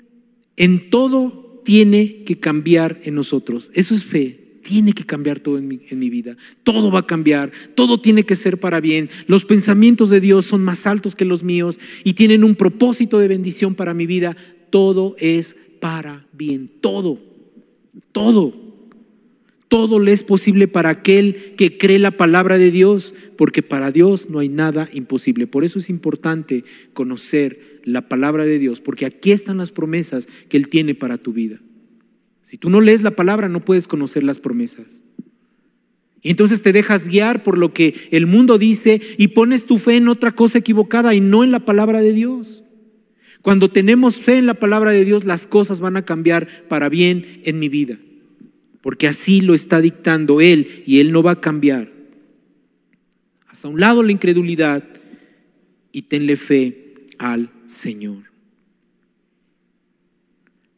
[0.57, 3.71] en todo tiene que cambiar en nosotros.
[3.75, 6.37] Eso es fe tiene que cambiar todo en mi, vida.
[6.63, 9.09] Todo va a cambiar, todo tiene que ser para bien.
[9.27, 13.29] Los pensamientos de Dios son más altos que los míos y tienen un propósito de
[13.29, 14.37] bendición para mi vida.
[14.69, 17.19] Todo es para bien, todo,
[18.13, 18.53] todo.
[19.69, 24.29] Todo le es posible para aquel que cree la palabra de Dios, porque para Dios
[24.29, 25.47] no hay nada imposible.
[25.47, 30.59] Por eso es importante conocer la palabra de Dios, porque aquí están las promesas que
[30.59, 31.59] Él tiene para tu vida.
[32.49, 35.03] Si tú no lees la palabra, no puedes conocer las promesas.
[36.23, 39.97] Y entonces te dejas guiar por lo que el mundo dice y pones tu fe
[39.97, 42.65] en otra cosa equivocada y no en la palabra de Dios.
[43.43, 47.43] Cuando tenemos fe en la palabra de Dios, las cosas van a cambiar para bien
[47.45, 47.99] en mi vida.
[48.81, 51.93] Porque así lo está dictando Él y Él no va a cambiar.
[53.47, 54.85] Hasta un lado la incredulidad
[55.93, 58.23] y tenle fe al Señor.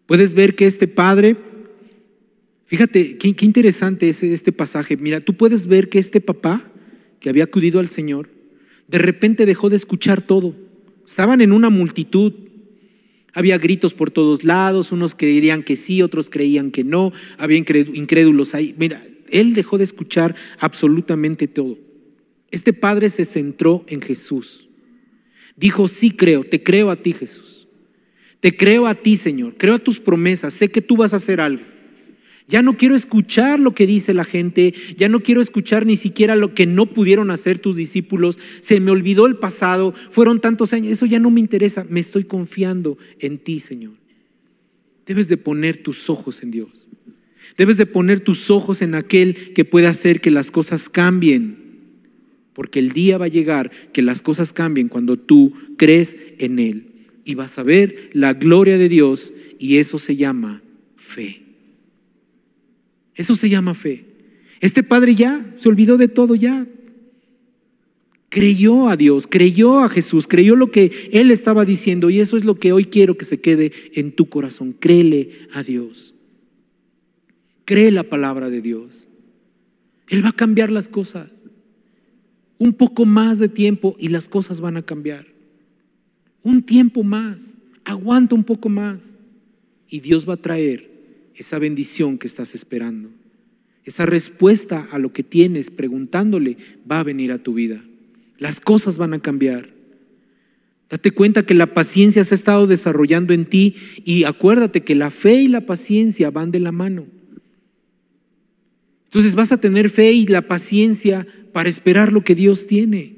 [0.07, 1.37] Puedes ver que este Padre
[2.71, 4.97] Fíjate, qué, interesante es este pasaje.
[4.97, 6.71] Mira, tú puedes ver que este papá,
[7.19, 8.29] que había acudido al Señor,
[8.87, 10.55] de repente dejó de escuchar todo.
[11.05, 12.33] Estaban en una multitud.
[13.35, 18.55] Había gritos por todos lados, unos creían que sí, otros creían que no, había incrédulos
[18.55, 18.73] ahí.
[18.79, 21.77] Mira, él dejó de escuchar absolutamente todo.
[22.53, 24.69] Este padre se centró en Jesús.
[25.57, 27.67] Dijo, sí creo, te creo a ti Jesús.
[28.39, 31.41] Te creo a ti Señor, creo a tus promesas, sé que tú vas a hacer
[31.41, 31.80] algo.
[32.51, 36.35] Ya no quiero escuchar lo que dice la gente, ya no quiero escuchar ni siquiera
[36.35, 38.41] lo que no pudieron hacer tus discípulos.
[38.61, 42.25] Se me olvidó el pasado, fueron tantos años, eso ya no me interesa, me estoy
[42.25, 43.93] confiando en ti, Señor.
[45.07, 46.89] Debes de poner tus ojos en Dios.
[47.57, 51.57] Debes de poner tus ojos en aquel que puede hacer que las cosas cambien.
[52.53, 56.87] Porque el día va a llegar que las cosas cambien cuando tú crees en Él.
[57.25, 60.63] Y vas a ver la gloria de Dios y eso se llama
[60.97, 61.50] fe.
[63.21, 64.07] Eso se llama fe.
[64.63, 66.67] Este padre ya se olvidó de todo ya.
[68.31, 72.47] Creyó a Dios, creyó a Jesús, creyó lo que Él estaba diciendo y eso es
[72.47, 74.73] lo que hoy quiero que se quede en tu corazón.
[74.73, 76.15] Créele a Dios.
[77.67, 79.07] Cree la palabra de Dios.
[80.09, 81.29] Él va a cambiar las cosas.
[82.57, 85.27] Un poco más de tiempo y las cosas van a cambiar.
[86.43, 87.55] Un tiempo más.
[87.85, 89.15] Aguanta un poco más.
[89.89, 90.90] Y Dios va a traer
[91.41, 93.09] esa bendición que estás esperando.
[93.85, 97.81] Esa respuesta a lo que tienes preguntándole va a venir a tu vida.
[98.37, 99.71] Las cosas van a cambiar.
[100.91, 103.75] Date cuenta que la paciencia se ha estado desarrollando en ti
[104.05, 107.07] y acuérdate que la fe y la paciencia van de la mano.
[109.05, 113.17] Entonces vas a tener fe y la paciencia para esperar lo que Dios tiene.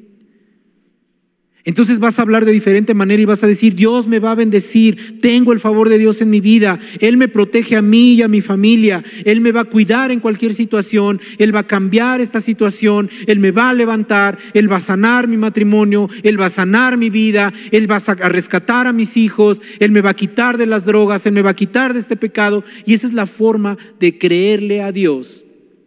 [1.64, 4.34] Entonces vas a hablar de diferente manera y vas a decir, Dios me va a
[4.34, 8.22] bendecir, tengo el favor de Dios en mi vida, Él me protege a mí y
[8.22, 12.20] a mi familia, Él me va a cuidar en cualquier situación, Él va a cambiar
[12.20, 16.46] esta situación, Él me va a levantar, Él va a sanar mi matrimonio, Él va
[16.46, 20.16] a sanar mi vida, Él va a rescatar a mis hijos, Él me va a
[20.16, 22.64] quitar de las drogas, Él me va a quitar de este pecado.
[22.86, 25.44] Y esa es la forma de creerle a Dios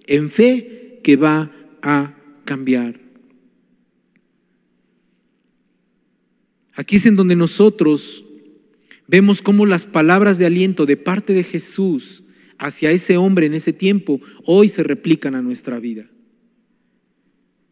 [0.07, 2.13] en fe que va a
[2.45, 3.04] cambiar.
[6.75, 8.25] Aquí es en donde nosotros
[9.07, 12.23] vemos cómo las palabras de aliento de parte de Jesús
[12.57, 16.09] hacia ese hombre en ese tiempo hoy se replican a nuestra vida.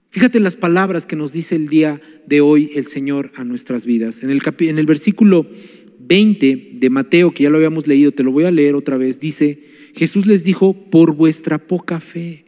[0.09, 4.23] Fíjate las palabras que nos dice el día de hoy el Señor a nuestras vidas.
[4.23, 5.49] En el, en el versículo
[5.99, 9.19] 20 de Mateo, que ya lo habíamos leído, te lo voy a leer otra vez,
[9.19, 9.63] dice,
[9.95, 12.45] Jesús les dijo, por vuestra poca fe.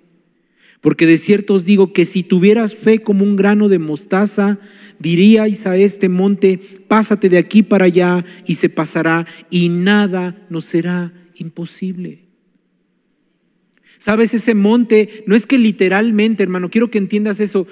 [0.85, 4.59] Porque de cierto os digo que si tuvieras fe como un grano de mostaza,
[4.99, 10.65] diríais a este monte, pásate de aquí para allá y se pasará y nada nos
[10.65, 12.25] será imposible.
[13.97, 14.35] ¿Sabes?
[14.35, 17.65] Ese monte no es que literalmente, hermano, quiero que entiendas eso.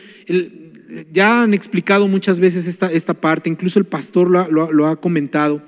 [1.12, 5.62] ya han explicado muchas veces esta, esta parte, incluso el pastor lo, ha comentado.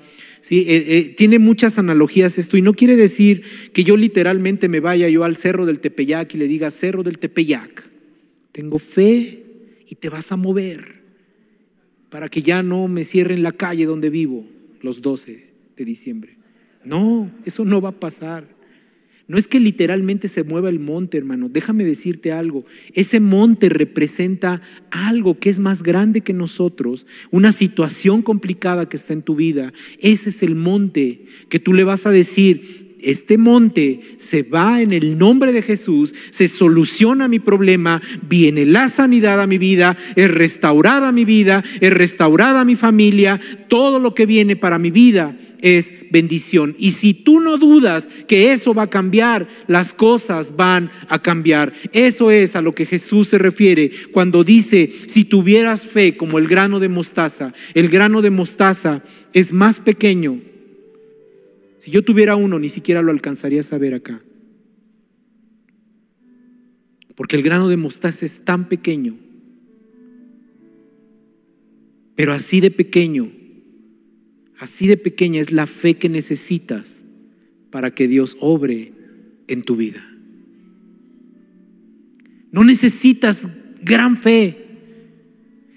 [0.46, 0.64] ¿Sí?
[0.68, 3.42] Eh, eh, tiene muchas analogías esto y no quiere decir
[3.72, 7.18] que yo literalmente me vaya yo al cerro del Tepeyac y le diga, cerro del
[7.18, 7.90] Tepeyac,
[8.52, 9.42] tengo fe
[9.88, 11.02] y te vas a mover
[12.10, 14.46] para que ya no me cierren la calle donde vivo
[14.82, 16.36] los 12 de diciembre.
[16.84, 18.55] No, eso no va a pasar.
[19.28, 21.48] No es que literalmente se mueva el monte, hermano.
[21.48, 22.64] Déjame decirte algo.
[22.92, 29.14] Ese monte representa algo que es más grande que nosotros, una situación complicada que está
[29.14, 29.72] en tu vida.
[29.98, 34.92] Ese es el monte que tú le vas a decir, este monte se va en
[34.92, 40.28] el nombre de Jesús, se soluciona mi problema, viene la sanidad a mi vida, es
[40.28, 45.94] restaurada mi vida, es restaurada mi familia, todo lo que viene para mi vida es
[46.10, 46.74] bendición.
[46.80, 51.74] Y si tú no dudas que eso va a cambiar, las cosas van a cambiar.
[51.92, 56.48] Eso es a lo que Jesús se refiere cuando dice, si tuvieras fe como el
[56.48, 60.40] grano de mostaza, el grano de mostaza es más pequeño.
[61.86, 64.20] Si yo tuviera uno, ni siquiera lo alcanzaría a saber acá.
[67.14, 69.16] Porque el grano de mostaza es tan pequeño.
[72.16, 73.30] Pero así de pequeño
[74.58, 77.04] Así de pequeña es la fe que necesitas
[77.70, 78.92] para que Dios obre
[79.48, 80.02] en tu vida.
[82.52, 83.46] No necesitas
[83.82, 84.65] gran fe.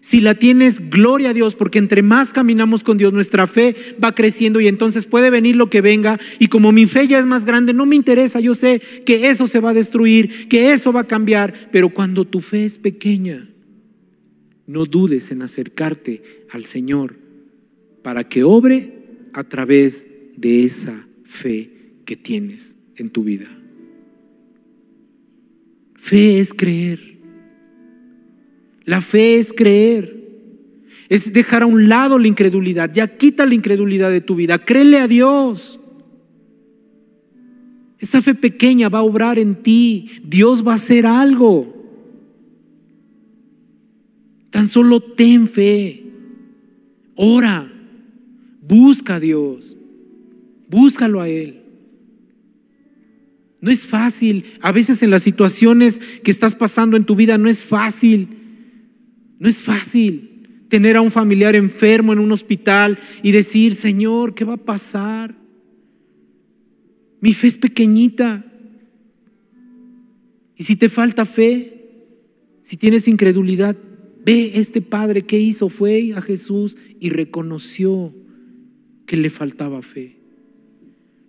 [0.10, 4.16] Si la tienes, gloria a Dios, porque entre más caminamos con Dios, nuestra fe va
[4.16, 6.20] creciendo y entonces puede venir lo que venga.
[6.39, 9.45] Y como mi fe ya es más grande, no me interesa, yo sé que eso
[9.45, 11.70] se va a destruir, que eso va a cambiar.
[11.72, 13.51] Pero cuando tu fe es pequeña,
[14.66, 17.16] no dudes en acercarte al Señor
[18.01, 18.93] para que obre
[19.34, 21.70] a través de esa fe
[22.05, 23.45] que tienes en tu vida.
[25.97, 27.18] Fe es creer.
[28.89, 30.17] La fe es creer.
[31.09, 32.91] Es dejar a un lado la incredulidad.
[32.91, 34.57] Ya quita la incredulidad de tu vida.
[34.65, 35.79] Créele a Dios.
[37.99, 40.09] Esa fe pequeña va a obrar en ti.
[40.23, 41.71] Dios va a hacer algo.
[44.49, 46.03] Tan solo ten fe.
[47.13, 47.71] Ora.
[48.69, 49.75] Busca a Dios,
[50.67, 51.63] búscalo a Él.
[53.61, 57.49] No es fácil, a veces en las situaciones que estás pasando en tu vida no
[57.49, 58.38] es fácil,
[59.39, 64.45] no es fácil tener a un familiar enfermo en un hospital y decir, Señor, ¿qué
[64.45, 65.35] va a pasar?
[67.21, 68.45] Mi fe es pequeñita.
[70.55, 71.79] Y si te falta fe,
[72.61, 73.75] si tienes incredulidad,
[74.25, 78.13] ve este padre que hizo, fue a Jesús y reconoció
[79.05, 80.17] que le faltaba fe.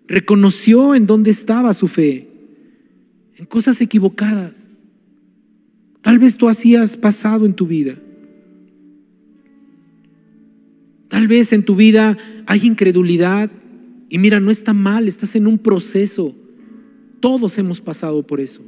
[0.07, 2.29] Reconoció en dónde estaba su fe,
[3.37, 4.70] en cosas equivocadas.
[6.03, 7.95] Tal vez tú hacías pasado en tu vida.
[11.09, 13.51] Tal vez en tu vida hay incredulidad
[14.09, 16.35] y mira, no está mal, estás en un proceso.
[17.21, 18.61] Todos hemos pasado por eso.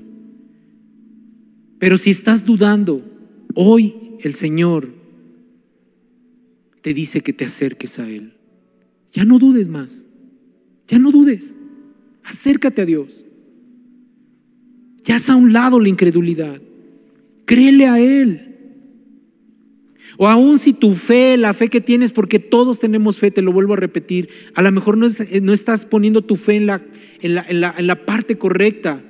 [1.78, 3.02] Pero si estás dudando,
[3.54, 4.88] hoy el Señor
[6.80, 8.34] te dice que te acerques a Él.
[9.12, 10.04] Ya no dudes más.
[10.88, 11.54] Ya no dudes.
[12.22, 13.24] Acércate a Dios.
[15.04, 16.60] Ya haz a un lado la incredulidad.
[17.52, 18.48] Créele a Él.
[20.16, 23.52] O aún si tu fe, la fe que tienes, porque todos tenemos fe, te lo
[23.52, 25.06] vuelvo a repetir, a lo mejor no,
[25.52, 26.82] estás poniendo tu fe en la,
[27.20, 29.02] en, la, en, la, en la parte correcta.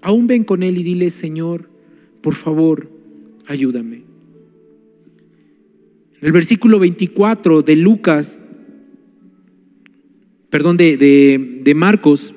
[0.00, 1.68] Aún ven con Él y dile, Señor,
[2.22, 2.88] por favor,
[3.46, 3.96] ayúdame.
[6.18, 8.40] En el versículo 24 de Lucas
[10.52, 12.34] perdón, de, Marcos,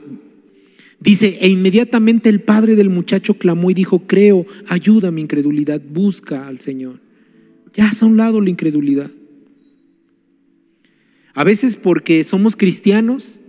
[1.05, 6.47] dice, e inmediatamente el padre del muchacho clamó y dijo, creo, ayuda mi incredulidad, busca
[6.47, 6.99] al Señor.
[7.73, 9.11] Ya haz a un lado la incredulidad.
[11.33, 13.39] A veces porque somos cristianos,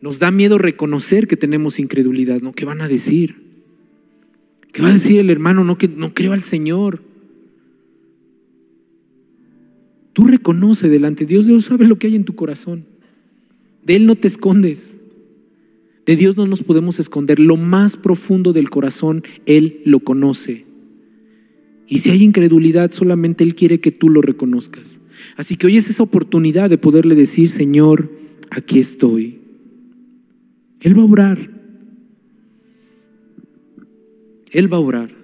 [0.00, 2.52] nos da miedo reconocer que tenemos incredulidad, ¿no?
[2.52, 3.42] ¿Qué van a decir?
[4.72, 5.64] ¿Qué va a decir el hermano?
[5.64, 7.02] No, que no creo al Señor.
[10.12, 12.86] Tú reconoce delante de Dios, Dios sabe lo que hay en tu corazón.
[13.84, 14.98] De Él no te escondes.
[16.06, 17.38] De Dios no nos podemos esconder.
[17.38, 20.64] Lo más profundo del corazón, Él lo conoce.
[21.86, 24.98] Y si hay incredulidad, solamente Él quiere que tú lo reconozcas.
[25.36, 28.10] Así que hoy es esa oportunidad de poderle decir, Señor,
[28.50, 29.38] aquí estoy.
[30.80, 31.50] Él va a obrar.
[34.50, 35.14] Él va a obrar.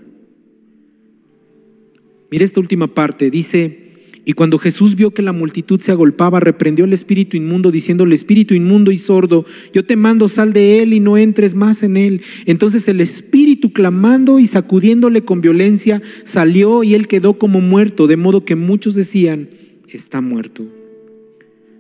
[2.31, 3.88] Mira esta última parte, dice,
[4.29, 8.53] y cuando Jesús vio que la multitud se agolpaba, reprendió al espíritu inmundo, diciéndole, espíritu
[8.53, 12.21] inmundo y sordo, yo te mando, sal de él y no entres más en él.
[12.45, 18.19] Entonces el espíritu, clamando y sacudiéndole con violencia, salió y él quedó como muerto, de
[18.19, 19.49] modo que muchos decían,
[19.89, 20.67] está muerto.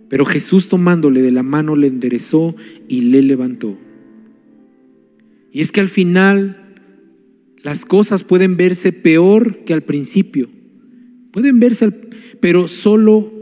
[0.09, 2.57] Pero Jesús tomándole de la mano le enderezó
[2.89, 3.77] y le levantó.
[5.53, 6.75] Y es que al final
[7.63, 10.49] las cosas pueden verse peor que al principio.
[11.39, 11.89] Pueden verse,
[12.41, 13.33] pero solo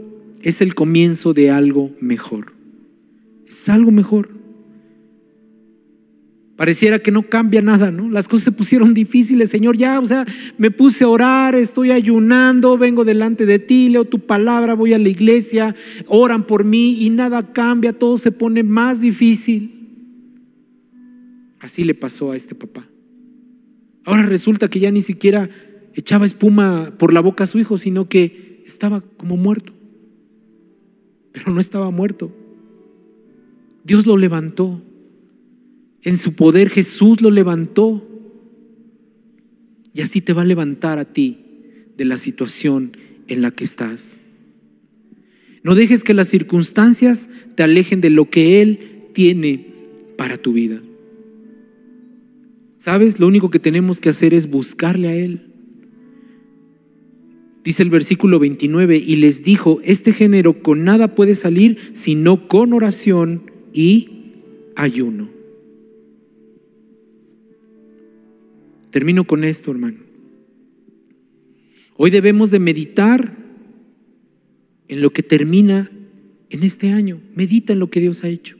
[0.43, 2.53] es el comienzo de algo mejor.
[3.47, 4.29] Es algo mejor.
[6.57, 8.11] Pareciera que no cambia nada, ¿no?
[8.11, 10.27] Las cosas se pusieron difíciles, Señor, ya, o sea,
[10.59, 14.99] me puse a orar, estoy ayunando, vengo delante de ti, leo tu palabra, voy a
[14.99, 15.75] la iglesia,
[16.05, 19.71] oran por mí y nada cambia, todo se pone más difícil.
[21.59, 22.87] Así le pasó a este papá.
[24.05, 25.49] Ahora resulta que ya ni siquiera
[25.97, 29.73] echaba espuma por la boca a su hijo, sino que estaba como muerto.
[31.31, 32.31] Pero no estaba muerto.
[33.83, 34.81] Dios lo levantó.
[36.03, 38.07] En su poder Jesús lo levantó.
[39.91, 41.39] Y así te va a levantar a ti
[41.97, 42.95] de la situación
[43.27, 44.21] en la que estás.
[45.63, 49.73] No dejes que las circunstancias te alejen de lo que Él tiene
[50.15, 50.79] para tu vida.
[52.77, 53.19] ¿Sabes?
[53.19, 55.46] Lo único que tenemos que hacer es buscarle a Él.
[57.67, 62.71] Dice el versículo 29, y les dijo, este género con nada puede salir sino con
[62.71, 64.09] oración y
[64.77, 65.27] ayuno.
[68.89, 69.97] Termino con esto, hermano.
[71.97, 73.35] Hoy debemos de meditar
[74.87, 75.91] en lo que termina
[76.49, 77.19] en este año.
[77.35, 78.55] Medita en lo que Dios ha hecho.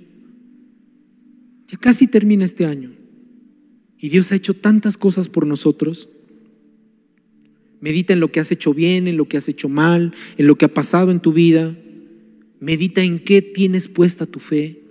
[1.70, 2.92] Ya casi termina este año.
[3.98, 6.10] Y Dios ha hecho tantas cosas por nosotros.
[7.80, 10.58] Medita en lo que has hecho bien, en lo que has hecho mal, en lo
[10.58, 11.76] que ha pasado en tu vida.
[12.60, 14.82] Medita en qué tienes puesta tu fe.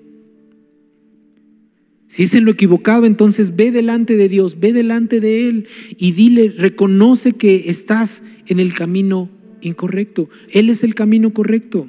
[2.07, 5.67] Si es en lo equivocado, entonces ve delante de Dios, ve delante de Él
[5.99, 9.29] y dile, reconoce que estás en el camino
[9.61, 10.31] incorrecto.
[10.51, 11.89] Él es el camino correcto.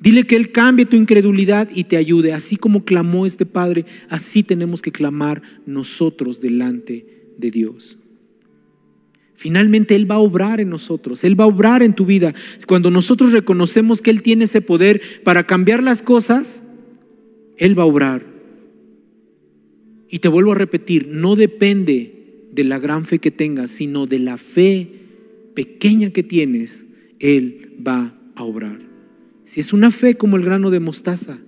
[0.00, 2.32] Dile que Él cambie tu incredulidad y te ayude.
[2.32, 7.06] Así como clamó este Padre, así tenemos que clamar nosotros delante
[7.36, 7.98] de Dios.
[9.34, 12.34] Finalmente Él va a obrar en nosotros, Él va a obrar en tu vida.
[12.66, 16.64] Cuando nosotros reconocemos que Él tiene ese poder para cambiar las cosas,
[17.56, 18.24] Él va a obrar.
[20.08, 24.20] Y te vuelvo a repetir, no depende de la gran fe que tengas, sino de
[24.20, 24.88] la fe
[25.54, 26.86] pequeña que tienes,
[27.18, 28.78] Él va a obrar.
[29.44, 31.38] Si es una fe como el grano de mostaza,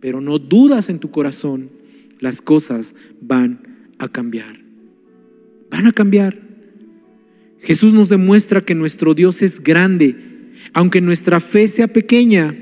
[0.00, 1.70] pero no dudas en tu corazón,
[2.20, 4.60] las cosas van a cambiar.
[5.70, 6.45] Van a cambiar.
[7.66, 10.14] Jesús nos demuestra que nuestro Dios es grande,
[10.72, 12.56] aunque nuestra fe sea pequeña.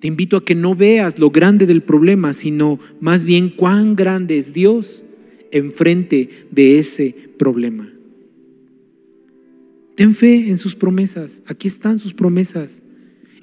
[0.00, 4.38] Te invito a que no veas lo grande del problema, sino más bien cuán grande
[4.38, 5.04] es Dios
[5.52, 7.92] enfrente de ese problema.
[9.94, 11.42] Ten fe en sus promesas.
[11.46, 12.82] Aquí están sus promesas.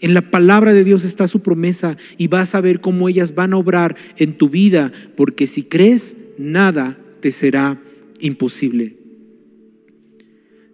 [0.01, 3.53] En la palabra de Dios está su promesa y vas a ver cómo ellas van
[3.53, 7.81] a obrar en tu vida, porque si crees, nada te será
[8.19, 8.98] imposible.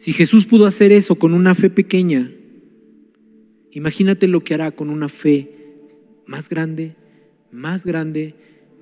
[0.05, 2.31] Si Jesús pudo hacer eso con una fe pequeña,
[3.71, 5.49] imagínate lo que hará con una fe
[6.27, 6.95] más grande,
[7.51, 8.35] más grande,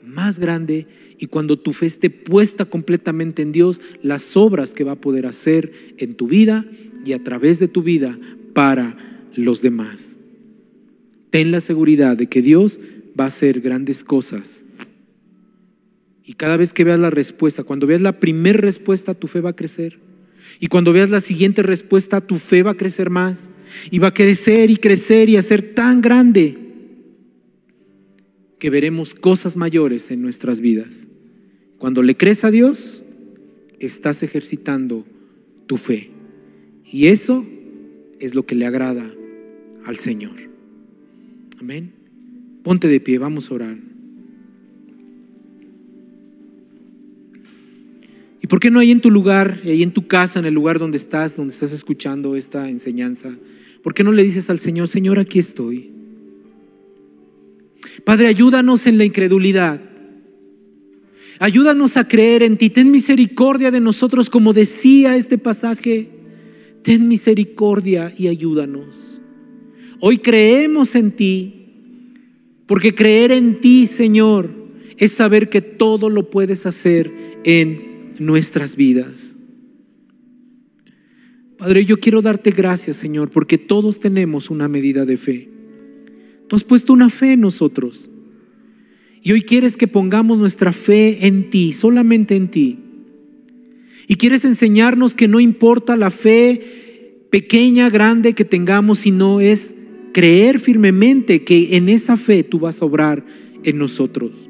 [0.04, 0.86] más grande.
[1.18, 5.26] Y cuando tu fe esté puesta completamente en Dios, las obras que va a poder
[5.26, 6.66] hacer en tu vida
[7.06, 8.20] y a través de tu vida
[8.52, 8.98] para
[9.34, 10.18] los demás.
[11.30, 12.82] Ten la seguridad de que Dios
[13.18, 14.66] va a hacer grandes cosas.
[16.26, 19.52] Y cada vez que veas la respuesta, cuando veas la primera respuesta, tu fe va
[19.52, 20.04] a crecer.
[20.60, 23.50] Y cuando veas la siguiente respuesta, tu fe va a crecer más.
[23.90, 26.58] Y va a crecer y crecer y a ser tan grande
[28.60, 31.08] que veremos cosas mayores en nuestras vidas.
[31.78, 33.04] Cuando le crees a Dios,
[33.80, 35.06] estás ejercitando
[35.68, 36.12] tu fe.
[36.90, 37.46] Y eso
[38.20, 39.12] es lo que le agrada
[39.86, 40.36] al Señor.
[41.60, 41.92] Amén.
[42.64, 43.93] Ponte de pie, vamos a orar.
[48.44, 50.78] ¿Y por qué no hay en tu lugar, ahí en tu casa, en el lugar
[50.78, 53.38] donde estás, donde estás escuchando esta enseñanza?
[53.82, 55.92] ¿Por qué no le dices al Señor, Señor, aquí estoy?
[58.04, 59.80] Padre, ayúdanos en la incredulidad.
[61.40, 62.70] Ayúdanos a creer en ti.
[62.70, 66.10] Ten misericordia de nosotros, como decía este pasaje.
[66.82, 69.22] Ten misericordia y ayúdanos.
[70.02, 71.68] Hoy creemos en ti,
[72.66, 74.50] porque creer en ti, Señor,
[74.98, 77.10] es saber que todo lo puedes hacer
[77.46, 79.36] en nuestras vidas.
[81.58, 85.50] Padre, yo quiero darte gracias, Señor, porque todos tenemos una medida de fe.
[86.48, 88.10] Tú has puesto una fe en nosotros.
[89.22, 92.80] Y hoy quieres que pongamos nuestra fe en ti, solamente en ti.
[94.08, 99.74] Y quieres enseñarnos que no importa la fe pequeña, grande que tengamos, sino es
[100.14, 103.26] creer firmemente que en esa fe tú vas a obrar
[103.64, 104.50] en nosotros.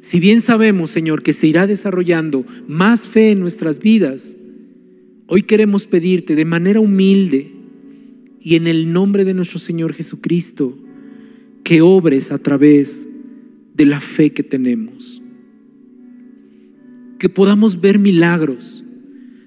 [0.00, 4.36] Si bien sabemos, Señor, que se irá desarrollando más fe en nuestras vidas,
[5.26, 7.52] hoy queremos pedirte de manera humilde
[8.40, 10.78] y en el nombre de nuestro Señor Jesucristo,
[11.64, 13.08] que obres a través
[13.74, 15.22] de la fe que tenemos.
[17.18, 18.84] Que podamos ver milagros,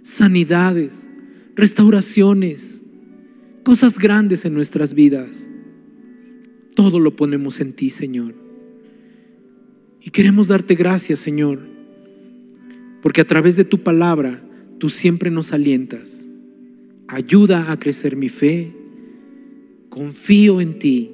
[0.03, 1.09] sanidades,
[1.55, 2.83] restauraciones,
[3.63, 5.49] cosas grandes en nuestras vidas.
[6.75, 8.40] Todo lo ponemos en ti, Señor.
[10.01, 11.59] Y queremos darte gracias, Señor,
[13.01, 14.43] porque a través de tu palabra
[14.79, 16.27] tú siempre nos alientas.
[17.07, 18.73] Ayuda a crecer mi fe.
[19.89, 21.11] Confío en ti.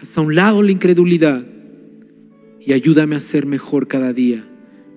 [0.00, 1.46] Hasta un lado la incredulidad
[2.60, 4.44] y ayúdame a ser mejor cada día,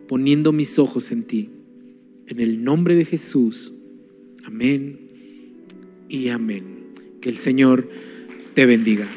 [0.07, 1.49] poniendo mis ojos en ti.
[2.27, 3.73] En el nombre de Jesús.
[4.45, 4.99] Amén
[6.09, 6.63] y amén.
[7.21, 7.89] Que el Señor
[8.53, 9.07] te bendiga.